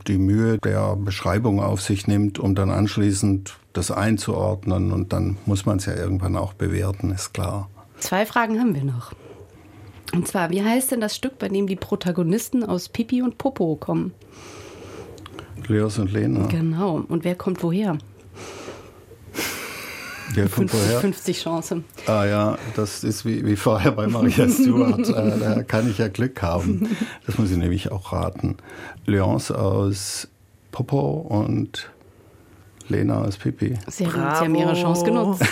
[0.07, 5.67] die Mühe der Beschreibung auf sich nimmt, um dann anschließend das einzuordnen und dann muss
[5.67, 7.69] man es ja irgendwann auch bewerten, ist klar.
[7.99, 9.13] Zwei Fragen haben wir noch.
[10.15, 13.77] Und zwar, wie heißt denn das Stück, bei dem die Protagonisten aus Pipi und Popo
[13.77, 14.13] kommen?
[15.67, 16.47] Leos und Lena.
[16.47, 17.03] Genau.
[17.09, 17.99] Und wer kommt woher?
[20.35, 21.85] Der 50, 50 Chancen.
[22.07, 25.09] Ah ja, das ist wie, wie vorher bei Maria Stewart.
[25.09, 26.89] äh, da kann ich ja Glück haben.
[27.27, 28.57] Das muss ich nämlich auch raten.
[29.07, 30.29] Leonce aus
[30.73, 31.91] Popo und
[32.89, 33.75] Lena aus Pipi.
[33.89, 35.43] Sehr gut, Sie haben Ihre Chance genutzt.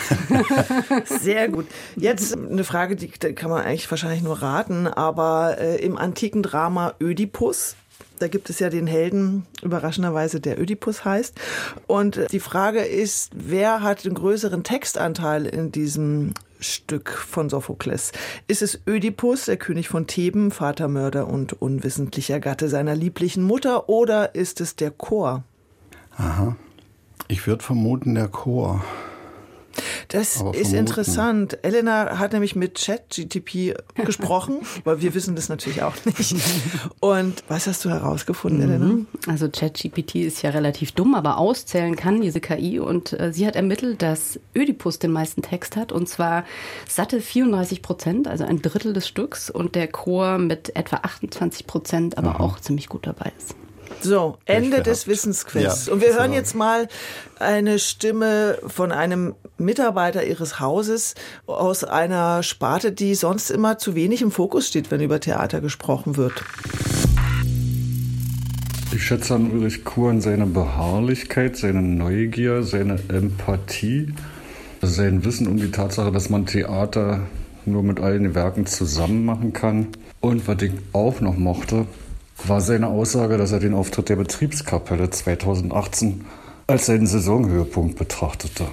[1.05, 1.66] Sehr gut.
[1.97, 6.94] Jetzt eine Frage, die kann man eigentlich wahrscheinlich nur raten, aber äh, im antiken Drama
[7.01, 7.77] Ödipus
[8.18, 11.38] da gibt es ja den Helden, überraschenderweise, der Ödipus heißt.
[11.87, 18.12] Und die Frage ist, wer hat den größeren Textanteil in diesem Stück von Sophokles?
[18.47, 24.35] Ist es Ödipus, der König von Theben, Vatermörder und unwissentlicher Gatte seiner lieblichen Mutter, oder
[24.35, 25.42] ist es der Chor?
[26.16, 26.57] Aha.
[27.35, 28.81] Ich würde vermuten, der Chor.
[30.07, 31.59] Das Aber ist interessant.
[31.62, 36.37] Elena hat nämlich mit ChatGTP gesprochen, weil wir wissen das natürlich auch nicht.
[37.01, 38.73] Und was hast du herausgefunden, mhm.
[38.73, 39.07] Elena?
[39.27, 42.79] Also ChatGPT ist ja relativ dumm, aber auszählen kann diese KI.
[42.79, 46.44] Und äh, sie hat ermittelt, dass Ödipus den meisten Text hat, und zwar
[46.88, 52.16] satte 34 Prozent, also ein Drittel des Stücks, und der Chor mit etwa 28 Prozent,
[52.16, 52.44] aber Aha.
[52.44, 53.57] auch ziemlich gut dabei ist.
[54.05, 55.87] So, Ende des Wissensquiz.
[55.87, 56.37] Ja, und wir hören so.
[56.37, 56.88] jetzt mal
[57.38, 61.14] eine Stimme von einem Mitarbeiter Ihres Hauses
[61.47, 66.19] aus einer Sparte, die sonst immer zu wenig im Fokus steht, wenn über Theater gesprochen
[66.19, 66.45] wird.
[68.95, 74.12] Ich schätze an Ulrich Kuhn seine Beharrlichkeit, seine Neugier, seine Empathie,
[74.83, 77.23] sein Wissen um die Tatsache, dass man Theater
[77.64, 79.88] nur mit allen Werken zusammen machen kann.
[80.21, 81.87] Und was ich auch noch mochte,
[82.47, 86.25] war seine Aussage, dass er den Auftritt der Betriebskapelle 2018
[86.66, 88.66] als seinen Saisonhöhepunkt betrachtete.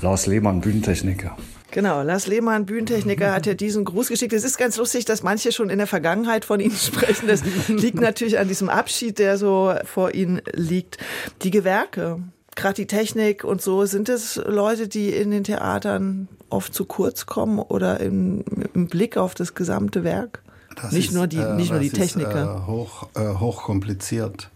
[0.00, 1.36] Lars Lehmann, Bühnentechniker.
[1.70, 4.34] Genau, Lars Lehmann, Bühnentechniker, hat ja diesen Gruß geschickt.
[4.34, 7.28] Es ist ganz lustig, dass manche schon in der Vergangenheit von Ihnen sprechen.
[7.28, 10.98] Das liegt natürlich an diesem Abschied, der so vor Ihnen liegt.
[11.42, 12.20] Die Gewerke,
[12.56, 17.24] gerade die Technik und so, sind es Leute, die in den Theatern oft zu kurz
[17.24, 18.44] kommen oder im,
[18.74, 20.42] im Blick auf das gesamte Werk?
[20.76, 22.56] Das nicht ist, nur die, äh, nicht nur die Techniker.
[22.56, 24.50] Ist, äh, hoch, äh, hoch kompliziert.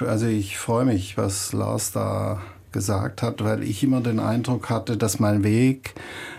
[0.00, 2.40] Also ich freue mich, was Lars da
[2.72, 5.94] gesagt hat, weil ich immer den Eindruck hatte, dass mein Weg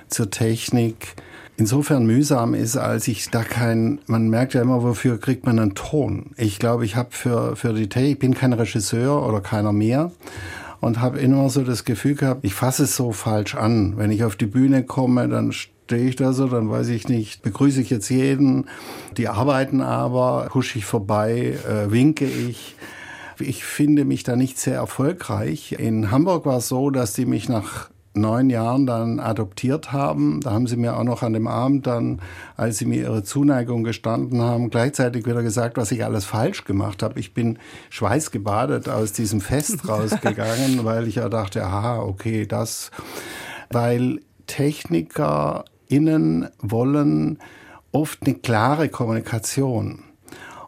[0.08, 1.16] zur Technik
[1.58, 5.76] insofern mühsam ist, als ich da kein, man merkt ja immer, wofür kriegt man einen
[5.76, 6.32] Ton.
[6.38, 10.12] Ich glaube, ich habe für, für die Technik, ich bin kein Regisseur oder keiner mehr
[10.80, 13.94] und habe immer so das Gefühl gehabt, ich fasse es so falsch an.
[13.98, 15.54] Wenn ich auf die Bühne komme, dann
[15.92, 18.70] stehe ich da so, dann weiß ich nicht, begrüße ich jetzt jeden,
[19.18, 22.78] die arbeiten aber, husche ich vorbei, äh, winke ich.
[23.40, 25.74] Ich finde mich da nicht sehr erfolgreich.
[25.74, 30.40] In Hamburg war es so, dass die mich nach neun Jahren dann adoptiert haben.
[30.40, 32.22] Da haben sie mir auch noch an dem Abend dann,
[32.56, 37.04] als sie mir ihre Zuneigung gestanden haben, gleichzeitig wieder gesagt, was ich alles falsch gemacht
[37.04, 37.20] habe.
[37.20, 42.92] Ich bin schweißgebadet aus diesem Fest rausgegangen, weil ich ja dachte, aha, okay, das,
[43.70, 47.40] weil Techniker innen wollen
[47.92, 50.04] oft eine klare Kommunikation.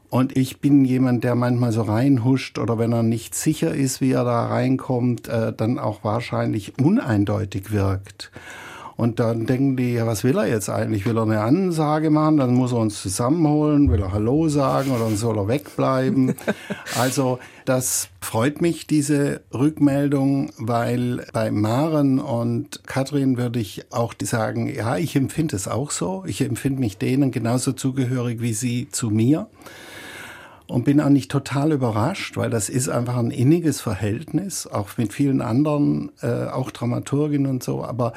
[0.10, 4.12] Und ich bin jemand, der manchmal so reinhuscht oder wenn er nicht sicher ist, wie
[4.12, 8.32] er da reinkommt, äh, dann auch wahrscheinlich uneindeutig wirkt.
[8.96, 11.06] Und dann denken die, ja, was will er jetzt eigentlich?
[11.06, 12.38] Will er eine Ansage machen?
[12.38, 16.36] Dann muss er uns zusammenholen, will er Hallo sagen oder soll er wegbleiben?
[17.00, 24.74] also das freut mich, diese Rückmeldung, weil bei Maren und Katrin würde ich auch sagen,
[24.74, 26.24] ja, ich empfinde es auch so.
[26.28, 29.48] Ich empfinde mich denen genauso zugehörig wie sie zu mir
[30.68, 35.14] und bin auch nicht total überrascht, weil das ist einfach ein inniges Verhältnis, auch mit
[35.14, 37.84] vielen anderen, äh, auch Dramaturgen und so.
[37.84, 38.14] Aber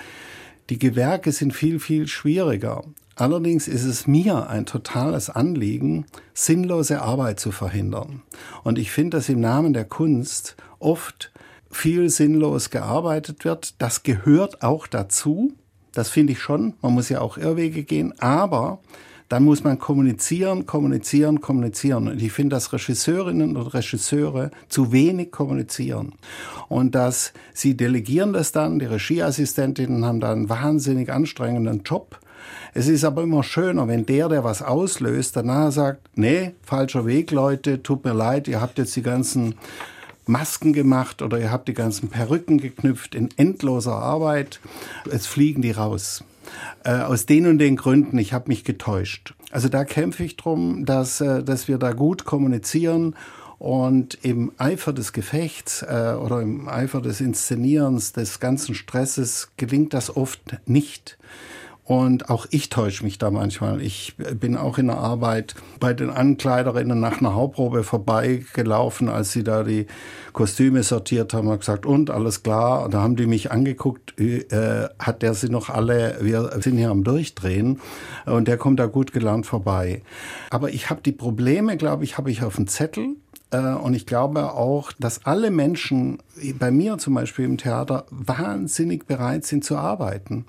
[0.70, 2.84] die Gewerke sind viel, viel schwieriger.
[3.14, 8.22] Allerdings ist es mir ein totales Anliegen, sinnlose Arbeit zu verhindern.
[8.62, 11.32] Und ich finde, dass im Namen der Kunst oft
[11.70, 13.80] viel sinnlos gearbeitet wird.
[13.80, 15.54] Das gehört auch dazu.
[15.92, 16.74] Das finde ich schon.
[16.82, 18.12] Man muss ja auch Irrwege gehen.
[18.20, 18.80] Aber
[19.28, 22.08] dann muss man kommunizieren, kommunizieren, kommunizieren.
[22.08, 26.12] Und ich finde, dass Regisseurinnen und Regisseure zu wenig kommunizieren.
[26.68, 32.20] Und dass sie delegieren das dann, die Regieassistentinnen haben da einen wahnsinnig anstrengenden Job.
[32.74, 37.30] Es ist aber immer schöner, wenn der, der was auslöst, danach sagt, nee, falscher Weg,
[37.30, 39.54] Leute, tut mir leid, ihr habt jetzt die ganzen
[40.26, 44.60] Masken gemacht oder ihr habt die ganzen Perücken geknüpft in endloser Arbeit.
[45.10, 46.22] Jetzt fliegen die raus
[46.84, 49.34] äh, aus den und den Gründen, ich habe mich getäuscht.
[49.50, 53.14] Also da kämpfe ich drum, dass, äh, dass wir da gut kommunizieren
[53.58, 59.94] und im Eifer des Gefechts äh, oder im Eifer des Inszenierens, des ganzen Stresses gelingt
[59.94, 61.18] das oft nicht.
[61.86, 63.80] Und auch ich täusche mich da manchmal.
[63.80, 69.44] Ich bin auch in der Arbeit bei den Ankleiderinnen nach einer Hauptprobe vorbeigelaufen, als sie
[69.44, 69.86] da die
[70.32, 72.84] Kostüme sortiert haben und gesagt, und alles klar.
[72.84, 76.90] Und da haben die mich angeguckt, äh, hat der sie noch alle, wir sind hier
[76.90, 77.80] am Durchdrehen.
[78.24, 80.02] Und der kommt da gut gelernt vorbei.
[80.50, 83.10] Aber ich habe die Probleme, glaube ich, habe ich auf dem Zettel.
[83.52, 86.18] Äh, und ich glaube auch, dass alle Menschen,
[86.58, 90.46] bei mir zum Beispiel im Theater, wahnsinnig bereit sind zu arbeiten.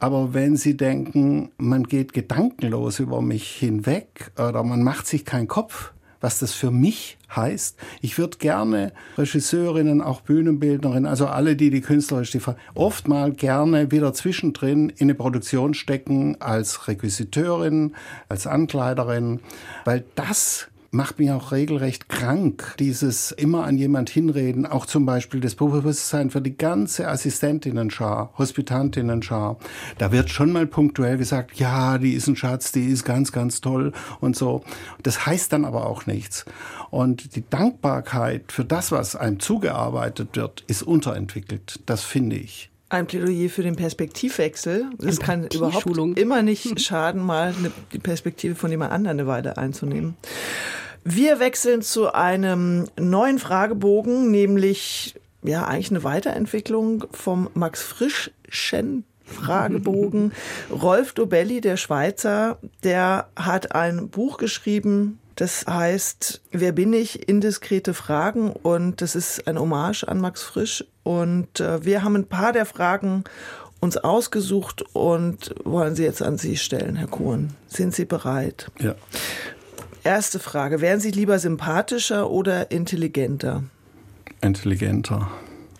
[0.00, 5.46] Aber wenn Sie denken, man geht gedankenlos über mich hinweg oder man macht sich keinen
[5.46, 7.76] Kopf, was das für mich heißt.
[8.00, 12.40] Ich würde gerne Regisseurinnen, auch Bühnenbildnerinnen, also alle, die die künstlerisch, die
[12.74, 17.94] oft mal gerne wieder zwischendrin in eine Produktion stecken als Requisiteurin,
[18.28, 19.40] als Ankleiderin,
[19.84, 25.40] weil das macht mich auch regelrecht krank, dieses immer an jemand hinreden, auch zum Beispiel
[25.40, 29.58] das Bewusstsein für die ganze Assistentinnen-Schar, Hospitantinnen-Schar.
[29.98, 33.60] Da wird schon mal punktuell gesagt, ja, die ist ein Schatz, die ist ganz, ganz
[33.60, 34.64] toll und so.
[35.02, 36.44] Das heißt dann aber auch nichts.
[36.90, 41.80] Und die Dankbarkeit für das, was einem zugearbeitet wird, ist unterentwickelt.
[41.86, 44.90] Das finde ich ein Plädoyer für den Perspektivwechsel.
[44.98, 47.54] Es kann überhaupt immer nicht schaden, mal
[47.92, 50.16] die Perspektive von jemand anderem eine Weile einzunehmen.
[51.04, 60.32] Wir wechseln zu einem neuen Fragebogen, nämlich ja eigentlich eine Weiterentwicklung vom Max Frischchen Fragebogen.
[60.70, 67.26] Rolf Dobelli, der Schweizer, der hat ein Buch geschrieben, das heißt, wer bin ich?
[67.26, 68.50] Indiskrete Fragen.
[68.50, 70.84] Und das ist ein Hommage an Max Frisch.
[71.02, 73.24] Und äh, wir haben ein paar der Fragen
[73.80, 77.54] uns ausgesucht und wollen sie jetzt an Sie stellen, Herr Kuhn.
[77.68, 78.70] Sind Sie bereit?
[78.80, 78.96] Ja.
[80.04, 80.82] Erste Frage.
[80.82, 83.64] Wären Sie lieber sympathischer oder intelligenter?
[84.42, 85.30] Intelligenter.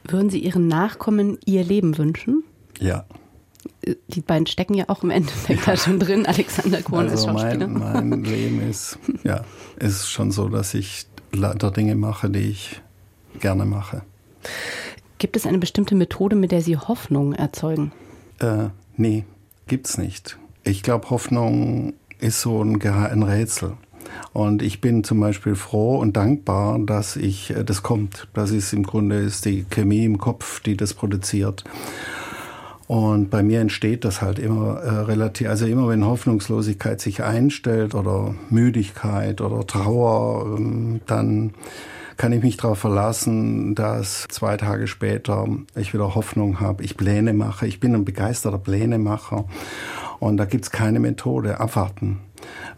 [0.08, 2.44] Würden Sie Ihren Nachkommen Ihr Leben wünschen?
[2.78, 3.04] Ja.
[4.08, 6.26] Die beiden stecken ja auch im Endeffekt da schon drin.
[6.26, 7.66] Alexander Kuhn also ist Schauspieler.
[7.66, 9.44] Mein, mein Leben ist, ja,
[9.78, 12.82] ist schon so, dass ich lauter Dinge mache, die ich
[13.40, 14.02] gerne mache.
[15.18, 17.92] Gibt es eine bestimmte Methode, mit der Sie Hoffnung erzeugen?
[18.38, 19.24] Äh, nee,
[19.66, 20.38] gibt's nicht.
[20.64, 23.76] Ich glaube, Hoffnung ist so ein, ein Rätsel.
[24.32, 28.28] Und ich bin zum Beispiel froh und dankbar, dass ich äh, das kommt.
[28.34, 31.64] Das ist im Grunde ist die Chemie im Kopf, die das produziert.
[32.90, 37.94] Und bei mir entsteht das halt immer äh, relativ, also immer wenn Hoffnungslosigkeit sich einstellt
[37.94, 41.54] oder Müdigkeit oder Trauer, ähm, dann
[42.16, 47.32] kann ich mich darauf verlassen, dass zwei Tage später ich wieder Hoffnung habe, ich Pläne
[47.32, 47.68] mache.
[47.68, 49.44] Ich bin ein begeisterter Plänemacher
[50.18, 51.60] und da gibt's keine Methode.
[51.60, 52.18] Abwarten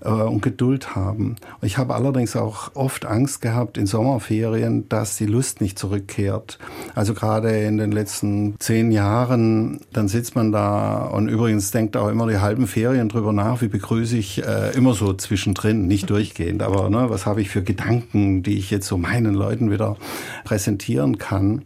[0.00, 1.36] äh, und Geduld haben.
[1.60, 6.58] Ich habe allerdings auch oft Angst gehabt in Sommerferien, dass die Lust nicht zurückkehrt.
[6.94, 12.08] Also gerade in den letzten zehn Jahren, dann sitzt man da und übrigens denkt auch
[12.08, 16.62] immer die halben Ferien drüber nach, wie begrüße ich äh, immer so zwischendrin, nicht durchgehend,
[16.62, 19.96] aber ne, was habe ich für Gedanken, die ich jetzt so meinen Leuten wieder
[20.44, 21.62] präsentieren kann.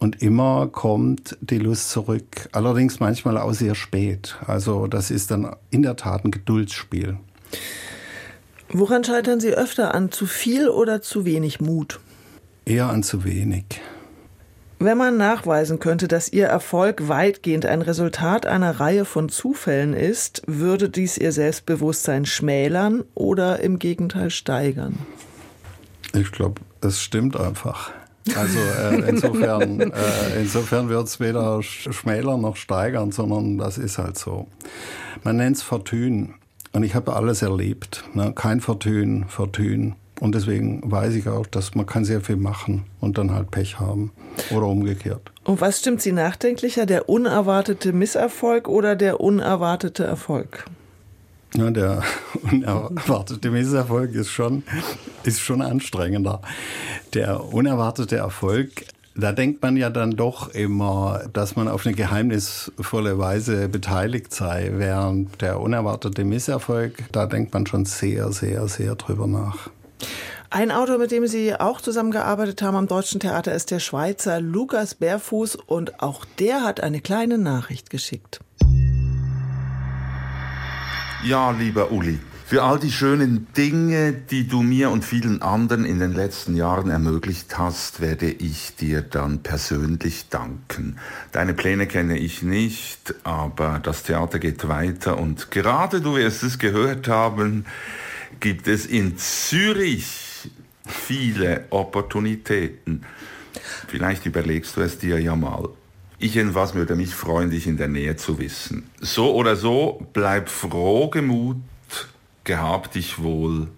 [0.00, 2.48] Und immer kommt die Lust zurück.
[2.52, 4.36] Allerdings manchmal auch sehr spät.
[4.46, 7.18] Also das ist dann in der Tat ein Geduldsspiel.
[8.70, 12.00] Woran scheitern Sie öfter an zu viel oder zu wenig Mut?
[12.66, 13.80] Eher an zu wenig.
[14.80, 20.42] Wenn man nachweisen könnte, dass Ihr Erfolg weitgehend ein Resultat einer Reihe von Zufällen ist,
[20.46, 24.98] würde dies Ihr Selbstbewusstsein schmälern oder im Gegenteil steigern?
[26.14, 27.90] Ich glaube, es stimmt einfach.
[28.36, 34.16] Also äh, insofern, äh, insofern wird es weder schmälern noch steigern, sondern das ist halt
[34.16, 34.46] so.
[35.24, 36.34] Man nennt es Fortune.
[36.72, 38.04] Und ich habe alles erlebt.
[38.14, 38.32] Ne?
[38.34, 39.96] Kein Vertönen, Vertönen.
[40.20, 43.78] Und deswegen weiß ich auch, dass man kann sehr viel machen und dann halt Pech
[43.78, 44.12] haben.
[44.50, 45.30] Oder umgekehrt.
[45.44, 50.64] Und was stimmt Sie nachdenklicher, der unerwartete Misserfolg oder der unerwartete Erfolg?
[51.54, 52.02] Ja, der
[52.52, 54.64] unerwartete Misserfolg ist schon,
[55.22, 56.42] ist schon anstrengender.
[57.14, 58.84] Der unerwartete Erfolg
[59.18, 64.70] da denkt man ja dann doch immer, dass man auf eine geheimnisvolle Weise beteiligt sei,
[64.74, 69.70] während der unerwartete Misserfolg, da denkt man schon sehr, sehr, sehr drüber nach.
[70.50, 74.94] Ein Autor, mit dem Sie auch zusammengearbeitet haben am Deutschen Theater, ist der Schweizer Lukas
[74.94, 78.40] Bärfuß und auch der hat eine kleine Nachricht geschickt.
[81.24, 85.98] Ja, lieber Uli, für all die schönen Dinge, die du mir und vielen anderen in
[85.98, 90.96] den letzten Jahren ermöglicht hast, werde ich dir dann persönlich danken.
[91.30, 96.58] Deine Pläne kenne ich nicht, aber das Theater geht weiter und gerade du wirst es
[96.58, 97.66] gehört haben,
[98.40, 100.50] gibt es in Zürich
[100.86, 103.04] viele Opportunitäten.
[103.88, 105.68] Vielleicht überlegst du es dir ja mal.
[106.18, 108.88] Ich jedenfalls würde mich freuen, dich in der Nähe zu wissen.
[109.00, 111.58] So oder so, bleib frohgemut
[112.48, 113.68] Gehab dich wohl.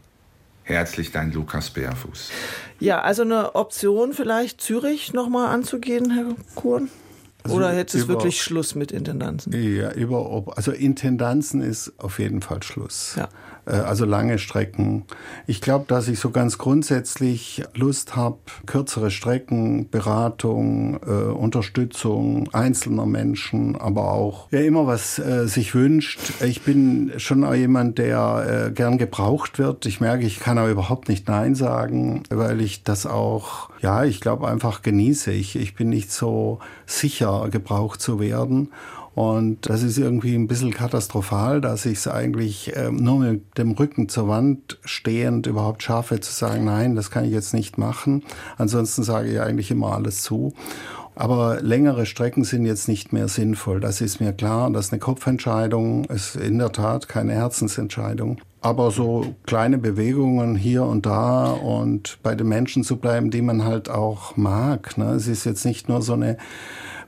[0.62, 2.30] Herzlich dein Lukas Bärfuß.
[2.78, 6.88] Ja, also eine Option vielleicht Zürich nochmal anzugehen, Herr Kuhn?
[7.44, 9.52] Also Oder jetzt ist wirklich Schluss mit Intendanzen?
[9.52, 13.14] Ja, über, also Intendanzen ist auf jeden Fall Schluss.
[13.16, 13.28] Ja.
[13.66, 15.04] Äh, also lange Strecken.
[15.46, 23.06] Ich glaube, dass ich so ganz grundsätzlich Lust habe, kürzere Strecken, Beratung, äh, Unterstützung einzelner
[23.06, 26.18] Menschen, aber auch wer immer was äh, sich wünscht.
[26.44, 29.86] Ich bin schon auch jemand, der äh, gern gebraucht wird.
[29.86, 34.20] Ich merke, ich kann aber überhaupt nicht Nein sagen, weil ich das auch, ja, ich
[34.20, 35.32] glaube einfach genieße.
[35.32, 38.70] Ich, ich bin nicht so sicher, gebraucht zu werden.
[39.14, 43.72] Und das ist irgendwie ein bisschen katastrophal, dass ich es eigentlich äh, nur mit dem
[43.72, 48.22] Rücken zur Wand stehend überhaupt schaffe zu sagen, nein, das kann ich jetzt nicht machen.
[48.56, 50.54] Ansonsten sage ich eigentlich immer alles zu.
[51.16, 53.80] Aber längere Strecken sind jetzt nicht mehr sinnvoll.
[53.80, 54.70] Das ist mir klar.
[54.70, 56.04] Das ist eine Kopfentscheidung.
[56.04, 58.40] ist in der Tat keine Herzensentscheidung.
[58.62, 63.64] Aber so kleine Bewegungen hier und da und bei den Menschen zu bleiben, die man
[63.64, 64.96] halt auch mag.
[64.96, 65.12] Ne?
[65.12, 66.38] Es ist jetzt nicht nur so eine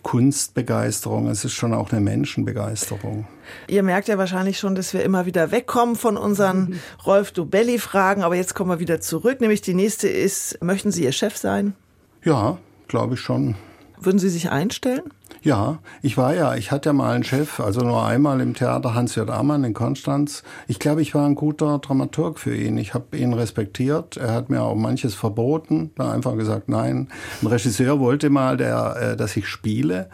[0.03, 3.27] Kunstbegeisterung, es ist schon auch eine Menschenbegeisterung.
[3.69, 6.79] Ihr merkt ja wahrscheinlich schon, dass wir immer wieder wegkommen von unseren mhm.
[7.07, 9.41] Rolf Dubelli-Fragen, aber jetzt kommen wir wieder zurück.
[9.41, 11.75] Nämlich die nächste ist, möchten Sie Ihr Chef sein?
[12.25, 13.55] Ja, glaube ich schon.
[13.99, 15.03] Würden Sie sich einstellen?
[15.45, 18.95] Ja, ich war ja, ich hatte ja mal einen Chef, also nur einmal im Theater
[18.95, 20.45] Hans-Jörg Amann in Konstanz.
[20.69, 22.79] Ich glaube, ich war ein guter Dramaturg für ihn.
[22.79, 24.17] Ich habe ihn respektiert.
[24.17, 27.09] Er hat mir auch manches verboten, da einfach gesagt, nein.
[27.43, 30.11] Ein Regisseur wollte mal, der, äh, dass ich spiele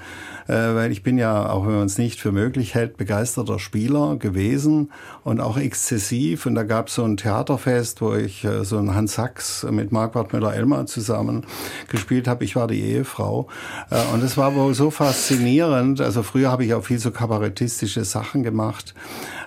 [0.52, 4.90] weil ich bin ja, auch wenn man es nicht für möglich hält, begeisterter Spieler gewesen
[5.22, 6.46] und auch exzessiv.
[6.46, 9.92] Und da gab es so ein Theaterfest, wo ich äh, so einen Hans Sachs mit
[9.92, 11.44] Marquardt Müller-Elmar zusammen
[11.88, 12.44] gespielt habe.
[12.44, 13.48] Ich war die Ehefrau.
[13.90, 16.00] Äh, und es war wohl so faszinierend.
[16.00, 18.94] Also früher habe ich auch viel so kabarettistische Sachen gemacht.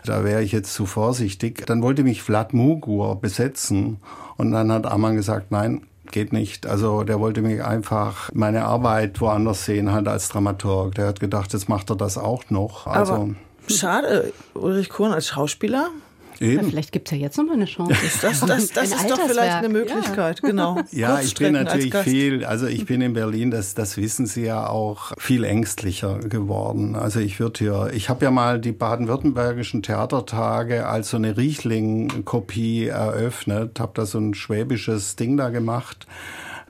[0.05, 1.65] Da wäre ich jetzt zu vorsichtig.
[1.65, 3.97] Dann wollte mich Vlad Mugur besetzen.
[4.37, 5.81] Und dann hat Amann gesagt, nein,
[6.11, 6.67] geht nicht.
[6.67, 10.95] Also der wollte mich einfach meine Arbeit woanders sehen, halt als Dramaturg.
[10.95, 12.87] Der hat gedacht, jetzt macht er das auch noch.
[12.87, 13.29] Also, Aber
[13.67, 15.89] schade, Ulrich Kohn als Schauspieler
[16.41, 16.69] Eben.
[16.69, 17.93] vielleicht gibt es ja jetzt noch mal eine Chance.
[18.21, 20.49] Das, das, das ist doch vielleicht eine Möglichkeit, ja.
[20.49, 20.81] genau.
[20.91, 24.67] Ja, ich bin natürlich viel, also ich bin in Berlin, das, das wissen Sie ja
[24.67, 26.95] auch, viel ängstlicher geworden.
[26.95, 32.87] Also ich würde hier, ich habe ja mal die baden-württembergischen Theatertage als so eine Riechling-Kopie
[32.87, 36.07] eröffnet, habe da so ein schwäbisches Ding da gemacht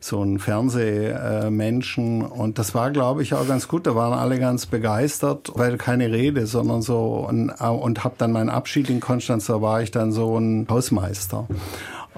[0.04, 2.24] so ein Fernsehmenschen.
[2.24, 3.86] Und das war, glaube ich, auch ganz gut.
[3.86, 7.26] Da waren alle ganz begeistert, weil keine Rede, sondern so.
[7.30, 11.47] Und, und habe dann meinen Abschied in Konstanz, da war ich dann so ein Hausmeister.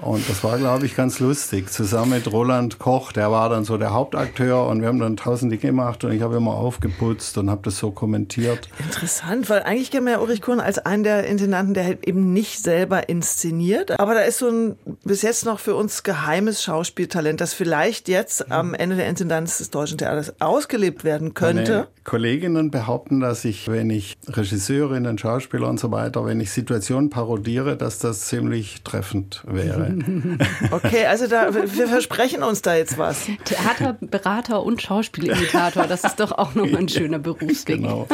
[0.04, 1.70] Und das war, glaube ich, ganz lustig.
[1.70, 5.50] Zusammen mit Roland Koch, der war dann so der Hauptakteur und wir haben dann tausend
[5.50, 8.68] Dinge gemacht und ich habe immer aufgeputzt und habe das so kommentiert.
[8.78, 12.34] Interessant, weil eigentlich kennen wir ja Ulrich Kuhn als einen der Intendanten, der halt eben
[12.34, 13.98] nicht selber inszeniert.
[13.98, 18.50] Aber da ist so ein bis jetzt noch für uns geheimes Schauspieltalent, das vielleicht jetzt
[18.52, 21.72] am Ende der Intendanz des Deutschen Theaters ausgelebt werden könnte.
[21.72, 27.08] Meine Kolleginnen behaupten, dass ich, wenn ich Regisseurinnen, Schauspieler und so weiter, wenn ich Situationen
[27.08, 29.93] parodiere, dass das ziemlich treffend wäre.
[30.70, 33.26] Okay, also da, wir versprechen uns da jetzt was.
[33.44, 37.76] Theaterberater und Schauspielimitator, das ist doch auch noch ein schöner Berufsweg.
[37.76, 38.06] Genau.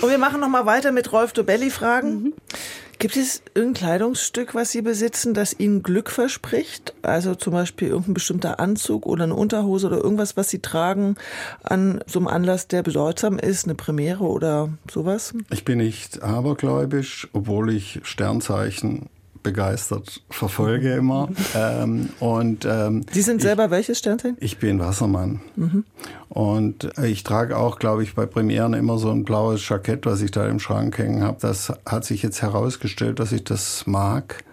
[0.00, 2.22] Und wir machen noch mal weiter mit Rolf Dobelli-Fragen.
[2.22, 2.32] Mhm.
[2.98, 6.94] Gibt es irgendein Kleidungsstück, was Sie besitzen, das Ihnen Glück verspricht?
[7.02, 11.14] Also zum Beispiel irgendein bestimmter Anzug oder eine Unterhose oder irgendwas, was Sie tragen
[11.62, 15.32] an so einem Anlass, der bedeutsam ist, eine Premiere oder sowas?
[15.50, 19.08] Ich bin nicht abergläubisch, obwohl ich Sternzeichen
[19.42, 21.28] begeistert verfolge immer.
[21.54, 24.36] ähm, und, ähm, Sie sind selber ich, welches Sternzeichen?
[24.40, 25.40] Ich bin Wassermann.
[25.56, 25.84] Mhm.
[26.28, 30.30] Und ich trage auch, glaube ich, bei Premieren immer so ein blaues Jackett, was ich
[30.30, 31.38] da im Schrank hängen habe.
[31.40, 34.44] Das hat sich jetzt herausgestellt, dass ich das mag.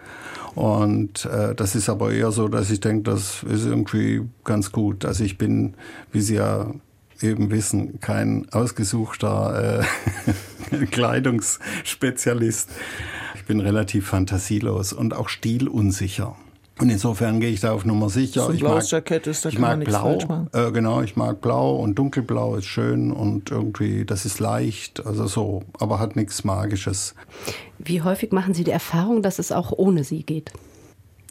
[0.55, 5.03] Und äh, das ist aber eher so, dass ich denke, das ist irgendwie ganz gut.
[5.03, 5.73] Also ich bin,
[6.13, 6.67] wie Sie ja
[7.21, 10.31] eben wissen, kein ausgesuchter äh,
[10.91, 12.70] Kleidungsspezialist.
[13.36, 16.36] Ich bin relativ fantasielos und auch stilunsicher.
[16.78, 18.41] Und insofern gehe ich da auf Nummer sicher.
[18.41, 20.47] So ein ich blaues mag, Jackett ist, da ich mag blau.
[20.51, 25.26] Äh, genau, ich mag blau und dunkelblau ist schön und irgendwie, das ist leicht, also
[25.26, 27.16] so, aber hat nichts Magisches.
[27.80, 30.51] Wie häufig machen Sie die Erfahrung, dass es auch ohne Sie geht?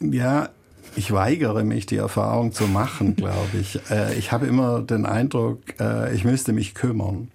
[0.01, 0.49] Ja,
[0.95, 3.79] ich weigere mich, die Erfahrung zu machen, glaube ich.
[3.91, 7.29] Äh, ich habe immer den Eindruck, äh, ich müsste mich kümmern.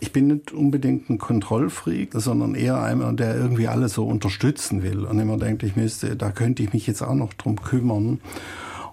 [0.00, 5.04] Ich bin nicht unbedingt ein Kontrollfreak, sondern eher einer, der irgendwie alles so unterstützen will
[5.04, 8.20] und immer denkt, ich müsste, da könnte ich mich jetzt auch noch drum kümmern.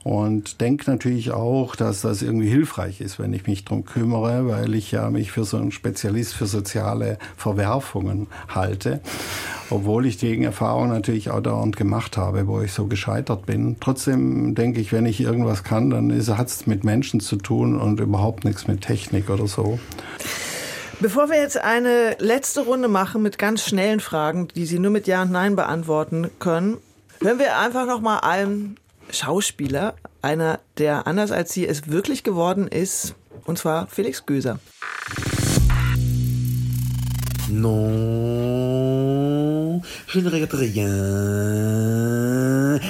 [0.03, 4.75] Und denke natürlich auch, dass das irgendwie hilfreich ist, wenn ich mich drum kümmere, weil
[4.75, 8.99] ich ja mich für so einen Spezialist für soziale Verwerfungen halte.
[9.69, 13.77] obwohl ich die Erfahrung natürlich auch dauernd gemacht habe, wo ich so gescheitert bin.
[13.79, 17.99] Trotzdem denke ich, wenn ich irgendwas kann, dann hat es mit Menschen zu tun und
[17.99, 19.79] überhaupt nichts mit Technik oder so.
[20.99, 25.07] Bevor wir jetzt eine letzte Runde machen mit ganz schnellen Fragen, die Sie nur mit
[25.07, 26.77] Ja und Nein beantworten können,
[27.19, 28.77] hören wir einfach noch mal einen
[29.11, 33.15] Schauspieler, einer, der anders als Sie es wirklich geworden ist,
[33.45, 34.59] und zwar Felix Göser.
[37.49, 37.83] Non,
[40.13, 40.89] je ne regrette rien.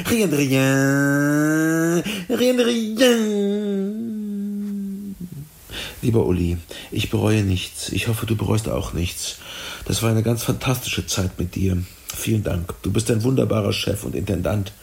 [0.06, 2.04] Rien de rien.
[2.30, 4.12] Rien de rien.
[6.04, 6.58] Lieber Uli,
[6.91, 7.89] ich bereue nichts.
[7.89, 9.38] Ich hoffe, du bereust auch nichts.
[9.86, 11.78] Das war eine ganz fantastische Zeit mit dir.
[12.14, 12.74] Vielen Dank.
[12.82, 14.74] Du bist ein wunderbarer Chef und Intendant.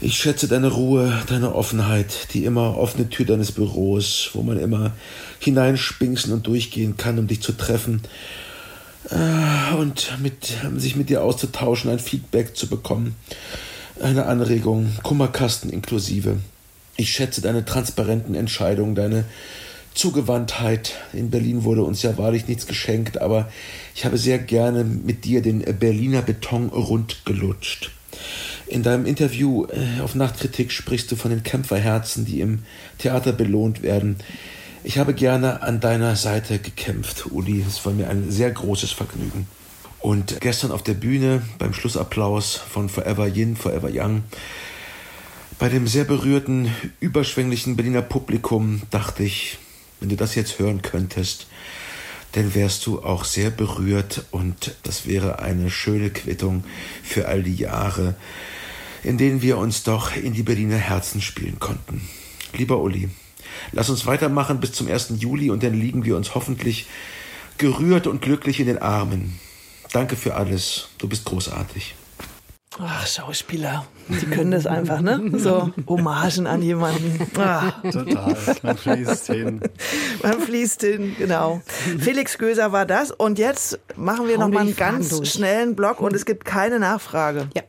[0.00, 4.92] Ich schätze deine Ruhe, deine Offenheit, die immer offene Tür deines Büros, wo man immer
[5.38, 8.00] hineinspinksen und durchgehen kann, um dich zu treffen
[9.10, 13.16] äh, und mit, sich mit dir auszutauschen, ein Feedback zu bekommen,
[14.02, 16.38] eine Anregung, Kummerkasten inklusive.
[16.96, 19.24] Ich schätze deine transparenten Entscheidungen, deine
[19.94, 20.94] Zugewandtheit.
[21.12, 23.50] In Berlin wurde uns ja wahrlich nichts geschenkt, aber
[23.94, 27.90] ich habe sehr gerne mit dir den Berliner Beton rund gelutscht.
[28.66, 32.62] In deinem Interview äh, auf Nachtkritik sprichst du von den Kämpferherzen, die im
[32.98, 34.16] Theater belohnt werden.
[34.84, 37.64] Ich habe gerne an deiner Seite gekämpft, Uli.
[37.66, 39.46] Es war mir ein sehr großes Vergnügen.
[40.00, 44.24] Und gestern auf der Bühne beim Schlussapplaus von Forever Yin, Forever Young,
[45.60, 49.58] bei dem sehr berührten, überschwänglichen Berliner Publikum dachte ich,
[50.02, 51.46] wenn du das jetzt hören könntest,
[52.32, 56.64] dann wärst du auch sehr berührt und das wäre eine schöne Quittung
[57.04, 58.16] für all die Jahre,
[59.04, 62.02] in denen wir uns doch in die Berliner Herzen spielen konnten.
[62.52, 63.10] Lieber Uli,
[63.70, 65.14] lass uns weitermachen bis zum 1.
[65.18, 66.86] Juli und dann liegen wir uns hoffentlich
[67.58, 69.38] gerührt und glücklich in den Armen.
[69.92, 70.88] Danke für alles.
[70.98, 71.94] Du bist großartig.
[72.78, 75.20] Ach, Schauspieler, die können das einfach, ne?
[75.38, 77.20] So Hommagen an jemanden.
[77.38, 77.70] Ah.
[77.82, 79.60] Total, man fließt hin.
[80.22, 81.60] Man fließt hin, genau.
[81.98, 85.32] Felix Göser war das und jetzt machen wir Hau noch mal die einen ganz durch.
[85.32, 87.48] schnellen Block und es gibt keine Nachfrage.
[87.54, 87.62] Ja.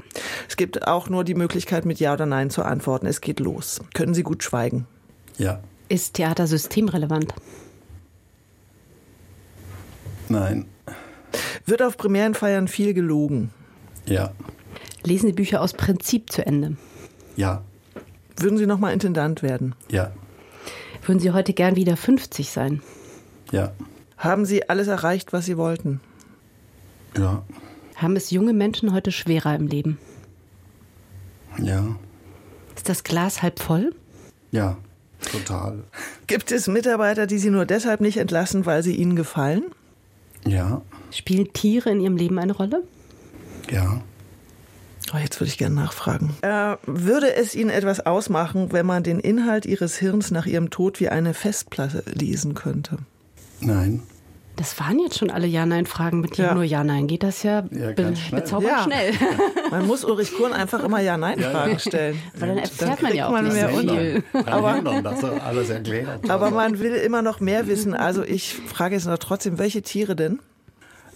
[0.47, 3.05] Es gibt auch nur die Möglichkeit mit Ja oder Nein zu antworten.
[3.05, 3.81] Es geht los.
[3.93, 4.87] Können Sie gut schweigen?
[5.37, 7.33] Ja, Ist Theater systemrelevant?
[10.29, 10.65] nein,
[11.65, 13.51] Wird auf Premierenfeiern viel gelogen?
[14.05, 14.31] ja,
[15.03, 16.77] Lesen Sie Bücher aus Prinzip zu Ende?
[17.35, 17.61] ja,
[18.37, 19.75] Würden Sie noch mal Intendant werden?
[19.91, 20.11] ja,
[21.05, 22.81] Würden Sie heute gern wieder 50 sein?
[23.51, 23.71] ja,
[24.17, 25.99] Haben Sie alles erreicht, was Sie wollten?
[27.17, 27.43] ja,
[27.95, 29.97] Haben es junge Menschen heute schwerer im Leben?
[31.61, 31.95] ja,
[32.75, 33.93] Ist das Glas halb voll?
[34.51, 34.77] ja,
[35.31, 35.83] total.
[36.27, 39.63] Gibt es Mitarbeiter, die Sie nur deshalb nicht entlassen, weil sie Ihnen gefallen?
[40.45, 40.81] Ja,
[41.11, 42.83] Spielen Tiere in Ihrem Leben eine Rolle?
[43.71, 44.01] ja,
[45.13, 46.35] Oh, jetzt würde ich gerne nachfragen.
[46.41, 50.99] Äh, würde es Ihnen etwas ausmachen, wenn man den Inhalt Ihres Hirns nach Ihrem Tod
[50.99, 52.97] wie eine Festplatte lesen könnte?
[53.59, 54.01] nein,
[54.55, 56.19] Das waren jetzt schon alle Ja-Nein-Fragen.
[56.21, 56.53] Mit Ja.
[56.53, 58.41] nur Ja-Nein geht das ja, Ja, be ganz schnell.
[58.41, 58.83] bezaubernd Ja.
[58.83, 59.13] schnell.
[59.71, 61.79] Man muss Ulrich Kuhn einfach immer Ja-Nein-Fragen Ja, ja.
[61.79, 62.19] stellen.
[62.37, 64.23] Weil dann erfährt man ja auch man nicht mehr viel.
[64.45, 66.19] aber er.
[66.29, 67.93] Aber man will immer noch mehr wissen.
[67.95, 70.39] Also ich frage jetzt noch trotzdem, welche Tiere denn?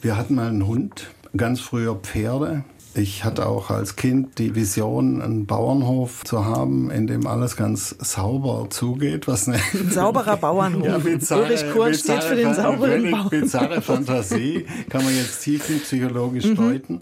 [0.01, 2.63] Wir hatten mal einen Hund, ganz früher Pferde.
[2.97, 7.89] Ich hatte auch als Kind die Vision, einen Bauernhof zu haben, in dem alles ganz
[7.99, 9.27] sauber zugeht.
[9.27, 10.83] Was eine Ein sauberer Bauernhof.
[10.85, 13.29] Ja, bizarre, Ulrich Kuhn steht für den sauberen Bauernhof.
[13.29, 16.55] bizarre Fantasie, kann man jetzt tiefenpsychologisch Mhm.
[16.55, 16.99] deuten.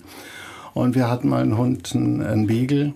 [0.73, 2.93] Und wir hatten mal einen Hund, einen, einen Beagle.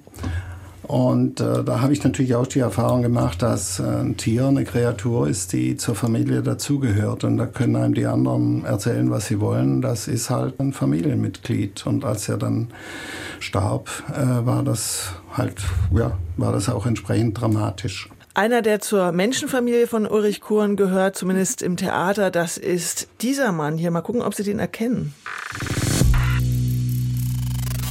[0.90, 4.64] Und äh, da habe ich natürlich auch die Erfahrung gemacht, dass äh, ein Tier eine
[4.64, 7.24] Kreatur ist, die zur Familie dazugehört.
[7.24, 9.84] Und da können einem die anderen erzählen, was sie wollen.
[9.84, 11.86] Das ist halt ein Familienmitglied.
[11.86, 12.70] Und als er dann
[13.40, 15.62] starb, äh, war das halt,
[15.94, 18.10] ja, war das auch entsprechend dramatisch.
[18.34, 23.78] Einer, der zur Menschenfamilie von Ulrich Kuhn gehört, zumindest im Theater, das ist dieser Mann
[23.78, 23.92] hier.
[23.92, 25.14] Mal gucken, ob Sie den erkennen.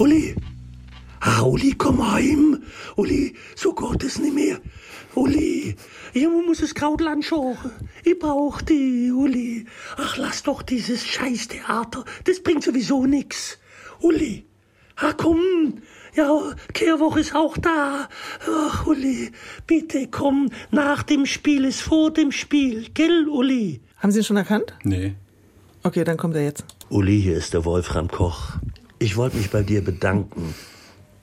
[0.01, 0.35] Uli,
[1.29, 2.63] ah, Uli, komm heim.
[2.97, 4.59] Uli, so geht es nicht mehr.
[5.15, 5.75] Uli,
[6.15, 7.57] man muss das Kraut anschauen.
[8.05, 9.67] Ich brauch die, Uli.
[9.97, 12.05] Ach, lass doch dieses Scheißtheater.
[12.25, 13.59] Das bringt sowieso nix.
[14.01, 14.47] Uli,
[14.97, 15.83] ah, komm.
[16.15, 18.09] Ja, Kehrwoche ist auch da.
[18.47, 19.31] Ach, Uli,
[19.67, 20.51] bitte komm.
[20.71, 22.89] Nach dem Spiel ist vor dem Spiel.
[22.95, 23.81] Gell, Uli?
[23.99, 24.75] Haben Sie ihn schon erkannt?
[24.85, 25.15] Nee.
[25.83, 26.65] Okay, dann kommt er jetzt.
[26.91, 28.57] Uli, hier ist der Wolfram Koch.
[28.99, 30.55] Ich wollte mich bei dir bedanken.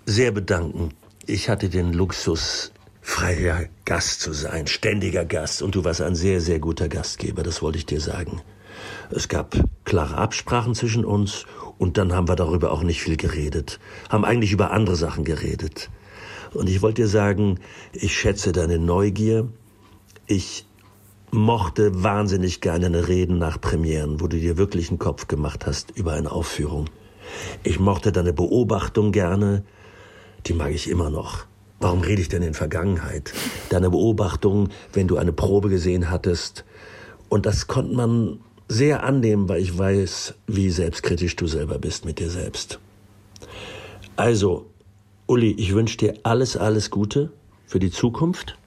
[0.07, 0.89] Sehr bedanken.
[1.25, 5.63] Ich hatte den Luxus, freier Gast zu sein, ständiger Gast.
[5.63, 8.41] Und du warst ein sehr, sehr guter Gastgeber, das wollte ich dir sagen.
[9.09, 11.45] Es gab klare Absprachen zwischen uns
[11.79, 13.79] Und dann haben wir darüber auch nicht viel geredet.
[14.09, 15.89] Haben eigentlich über andere Sachen geredet.
[16.53, 17.59] Und ich wollte dir sagen,
[17.91, 19.49] ich schätze deine Neugier.
[20.27, 20.67] Ich
[21.31, 25.91] mochte wahnsinnig gerne eine Reden nach Premieren, wo du dir wirklich einen Kopf gemacht hast
[25.97, 26.85] über eine Aufführung.
[27.63, 29.63] Ich mochte deine Beobachtung gerne.
[30.47, 31.45] Die mag ich immer noch.
[31.79, 33.33] Warum rede ich denn in Vergangenheit?
[33.69, 36.65] Deine Beobachtung, wenn du eine Probe gesehen hattest.
[37.29, 42.19] Und das konnte man sehr annehmen, weil ich weiß, wie selbstkritisch du selber bist mit
[42.19, 42.79] dir selbst.
[44.15, 44.67] Also,
[45.27, 47.31] Uli, ich wünsche dir alles, alles Gute
[47.65, 48.57] für die Zukunft.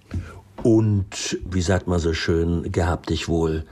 [0.62, 3.64] Und, wie sagt man so schön, gehab dich wohl.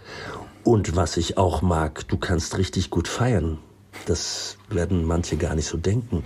[0.65, 3.59] Und was ich auch mag, du kannst richtig gut feiern.
[4.07, 6.23] Das werden manche gar nicht so denken.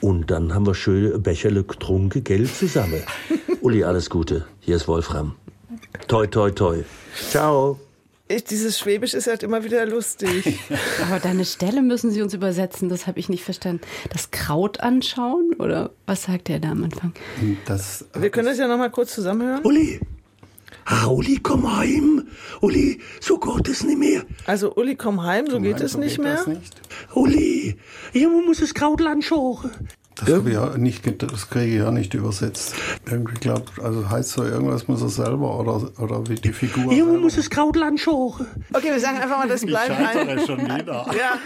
[0.00, 3.02] Und dann haben wir schön Becherle getrunken, Geld zusammen.
[3.60, 4.46] Uli, alles Gute.
[4.60, 5.34] Hier ist Wolfram.
[6.06, 6.84] Toi, toi, toi.
[7.30, 7.78] Ciao.
[8.30, 10.60] Ich, dieses Schwäbisch ist halt immer wieder lustig.
[11.08, 13.80] Aber deine Stelle müssen Sie uns übersetzen, das habe ich nicht verstanden.
[14.10, 17.12] Das Kraut anschauen oder was sagt er da am Anfang?
[17.64, 19.64] Das, Wir können das ja noch mal kurz zusammenhören.
[19.64, 20.00] Uli,
[20.88, 22.28] ah, Uli, komm heim.
[22.60, 24.22] Uli, so geht es nicht mehr.
[24.46, 26.44] Also Uli, komm heim, so geht es nicht mehr.
[27.14, 27.76] Uli,
[28.12, 29.70] ja, man muss das Kraut anschauen.
[30.26, 32.74] Das, ich ja nicht, das kriege ich ja nicht übersetzt.
[33.10, 36.92] Irgendwie glaubt, also heißt so irgendwas muss er selber oder, oder wie die Figur.
[36.92, 37.18] Ja, man selber.
[37.20, 38.46] muss das Kraut anschauen.
[38.72, 40.46] Okay, wir sagen einfach mal, das Ich bleibt scheitere ein.
[40.46, 41.06] schon wieder.
[41.18, 41.38] Ja.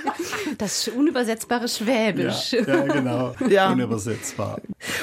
[0.59, 2.53] Das unübersetzbare Schwäbisch.
[2.53, 3.35] Ja, ja, genau.
[3.49, 3.71] Ja.
[3.73, 4.59] Unübersetzbar.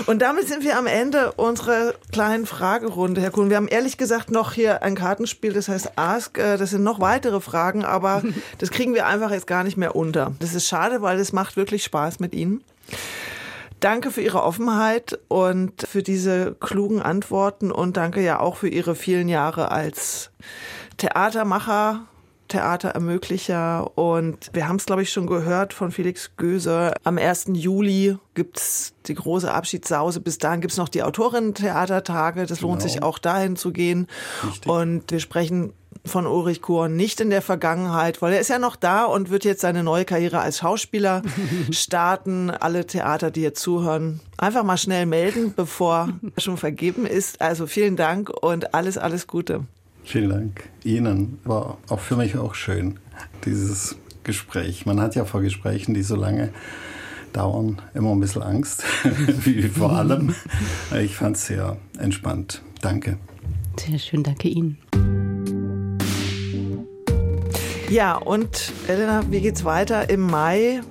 [0.05, 3.49] Und damit sind wir am Ende unserer kleinen Fragerunde, Herr Kuhn.
[3.49, 6.38] Wir haben ehrlich gesagt noch hier ein Kartenspiel, das heißt Ask.
[6.38, 8.24] Äh, Das sind noch weitere Fragen, aber
[8.57, 10.34] das kriegen wir einfach jetzt gar nicht mehr unter.
[10.39, 12.61] Das ist schade, weil es macht wirklich Spaß mit Ihnen.
[13.80, 18.93] Danke für Ihre Offenheit und für diese klugen Antworten und danke ja auch für Ihre
[18.95, 20.32] vielen Jahre als
[20.97, 22.01] Theatermacher,
[22.49, 26.93] Theaterermöglicher und wir haben es, glaube ich, schon gehört von Felix Göse.
[27.03, 27.51] Am 1.
[27.53, 30.19] Juli gibt's die große Abschiedssause.
[30.19, 32.47] Bis dahin gibt's noch die Autorinnen-Theatertage.
[32.47, 32.91] Das lohnt Genau.
[32.91, 34.07] sich auch dahin zu gehen.
[34.65, 35.73] Und wir sprechen
[36.05, 39.45] von Ulrich Kuhn nicht in der Vergangenheit, weil er ist ja noch da und wird
[39.45, 41.21] jetzt seine neue Karriere als Schauspieler
[41.71, 42.49] starten.
[42.49, 47.41] Alle Theater, die jetzt zuhören, einfach mal schnell melden, bevor er schon vergeben ist.
[47.41, 49.65] Also vielen Dank und alles, alles Gute.
[50.03, 51.39] Vielen Dank Ihnen.
[51.43, 52.99] War auch für mich auch schön,
[53.45, 54.85] dieses Gespräch.
[54.85, 56.51] Man hat ja vor Gesprächen, die so lange
[57.33, 60.33] dauern, immer ein bisschen Angst, wie vor allem.
[60.99, 62.61] Ich fand es sehr entspannt.
[62.81, 63.17] Danke.
[63.77, 64.77] Sehr schön, danke Ihnen.
[67.89, 70.81] Ja, und Elena, wie geht's weiter im Mai?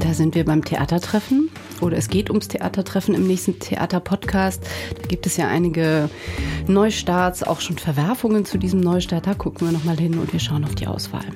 [0.00, 1.50] Da sind wir beim Theatertreffen
[1.82, 4.62] oder es geht ums Theatertreffen im nächsten Theaterpodcast.
[4.96, 6.08] Da gibt es ja einige
[6.66, 9.26] Neustarts, auch schon Verwerfungen zu diesem Neustart.
[9.26, 11.26] Da gucken wir nochmal hin und wir schauen auf die Auswahl.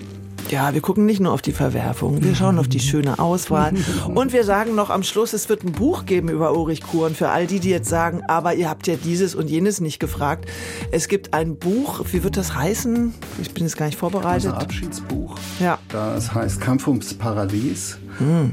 [0.52, 3.72] Ja, wir gucken nicht nur auf die Verwerfung, wir schauen auf die schöne Auswahl.
[4.14, 7.30] Und wir sagen noch am Schluss, es wird ein Buch geben über Ulrich Kuhn für
[7.30, 10.44] all die, die jetzt sagen, aber ihr habt ja dieses und jenes nicht gefragt.
[10.90, 13.14] Es gibt ein Buch, wie wird das heißen?
[13.40, 14.52] Ich bin jetzt gar nicht vorbereitet.
[14.52, 15.38] Unser Abschiedsbuch.
[15.58, 15.78] Ja.
[15.88, 17.96] Das heißt Kampf ums Paradies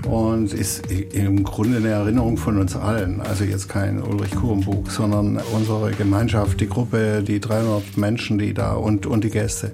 [0.10, 3.22] und ist im Grunde eine Erinnerung von uns allen.
[3.22, 8.54] Also jetzt kein Ulrich Kuhn Buch, sondern unsere Gemeinschaft, die Gruppe, die 300 Menschen, die
[8.54, 9.72] da und, und die Gäste,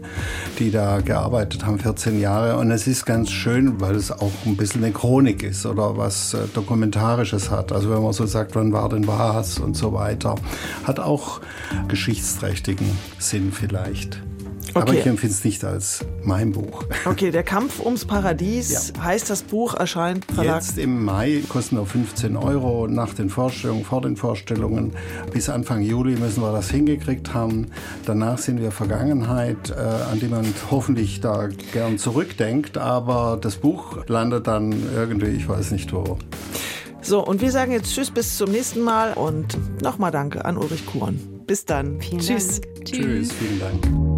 [0.59, 2.57] die da gearbeitet haben, 14 Jahre.
[2.57, 6.33] Und es ist ganz schön, weil es auch ein bisschen eine Chronik ist oder was
[6.33, 7.71] äh, Dokumentarisches hat.
[7.71, 10.35] Also wenn man so sagt, wann war denn was und so weiter.
[10.83, 11.41] Hat auch
[11.87, 12.87] geschichtsträchtigen
[13.19, 14.21] Sinn vielleicht.
[14.75, 14.99] Aber Okay.
[14.99, 16.83] ich empfinde es nicht als mein Buch.
[17.05, 20.61] Okay, der Kampf ums Paradies heißt das Buch, erscheint Verlag.
[20.61, 24.91] Jetzt im Mai kosten nur 15 Euro nach den Vorstellungen, vor den Vorstellungen.
[25.31, 27.67] Bis Anfang Juli müssen wir das hingekriegt haben.
[28.05, 32.77] Danach sind wir Vergangenheit, äh, an die man hoffentlich da gern zurückdenkt.
[32.77, 36.17] Aber das Buch landet dann irgendwie, ich weiß nicht wo.
[37.01, 40.85] So, und wir sagen jetzt Tschüss bis zum nächsten Mal und nochmal Danke an Ulrich
[40.85, 41.17] Kuhn.
[41.47, 42.01] Bis dann.
[42.01, 42.59] Vielen Tschüss.
[42.61, 42.85] Dank.
[42.85, 44.14] Tschüss, vielen Dank.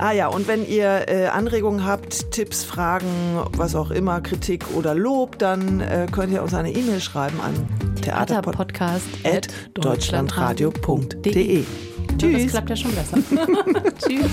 [0.00, 4.94] Ah ja, und wenn ihr äh, Anregungen habt, Tipps, Fragen, was auch immer, Kritik oder
[4.94, 7.68] Lob, dann äh, könnt ihr uns eine E-Mail schreiben an
[8.00, 11.64] Theaterpodcast at deutschlandradio.de.
[12.08, 12.50] Das Tschüss.
[12.50, 13.18] klappt ja schon besser.
[13.98, 14.30] Tschüss.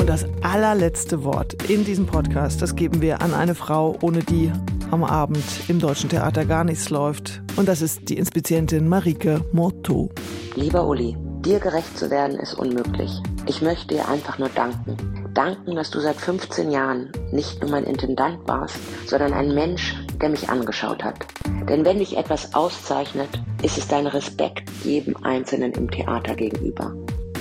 [0.00, 4.50] Und das allerletzte Wort in diesem Podcast, das geben wir an eine Frau, ohne die
[4.90, 7.42] am Abend im Deutschen Theater gar nichts läuft.
[7.56, 10.08] Und das ist die Inspizientin Marike Motto.
[10.54, 13.20] Lieber Uli, dir gerecht zu werden ist unmöglich.
[13.46, 14.96] Ich möchte dir einfach nur danken.
[15.34, 18.76] Danken, dass du seit 15 Jahren nicht nur mein Intendant warst,
[19.08, 21.26] sondern ein Mensch, der mich angeschaut hat.
[21.68, 23.28] Denn wenn dich etwas auszeichnet,
[23.62, 26.94] ist es dein Respekt jedem Einzelnen im Theater gegenüber.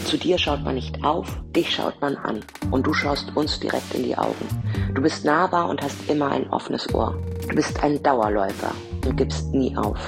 [0.06, 2.40] Zu dir schaut man nicht auf, dich schaut man an
[2.72, 4.48] und du schaust uns direkt in die Augen.
[4.96, 7.16] Du bist nahbar und hast immer ein offenes Ohr.
[7.48, 8.72] Du bist ein Dauerläufer
[9.06, 10.00] und gibst nie auf.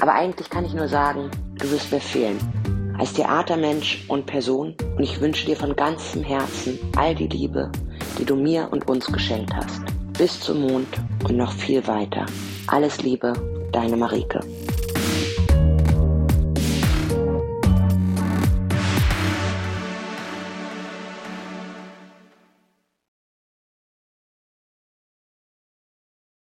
[0.00, 2.38] Aber eigentlich kann ich nur sagen, du wirst mir fehlen.
[2.98, 7.70] Als Theatermensch und Person und ich wünsche dir von ganzem Herzen all die Liebe,
[8.18, 9.82] die du mir und uns geschenkt hast.
[10.16, 10.88] Bis zum Mond
[11.24, 12.24] und noch viel weiter.
[12.68, 13.34] Alles Liebe,
[13.72, 14.40] deine Marike.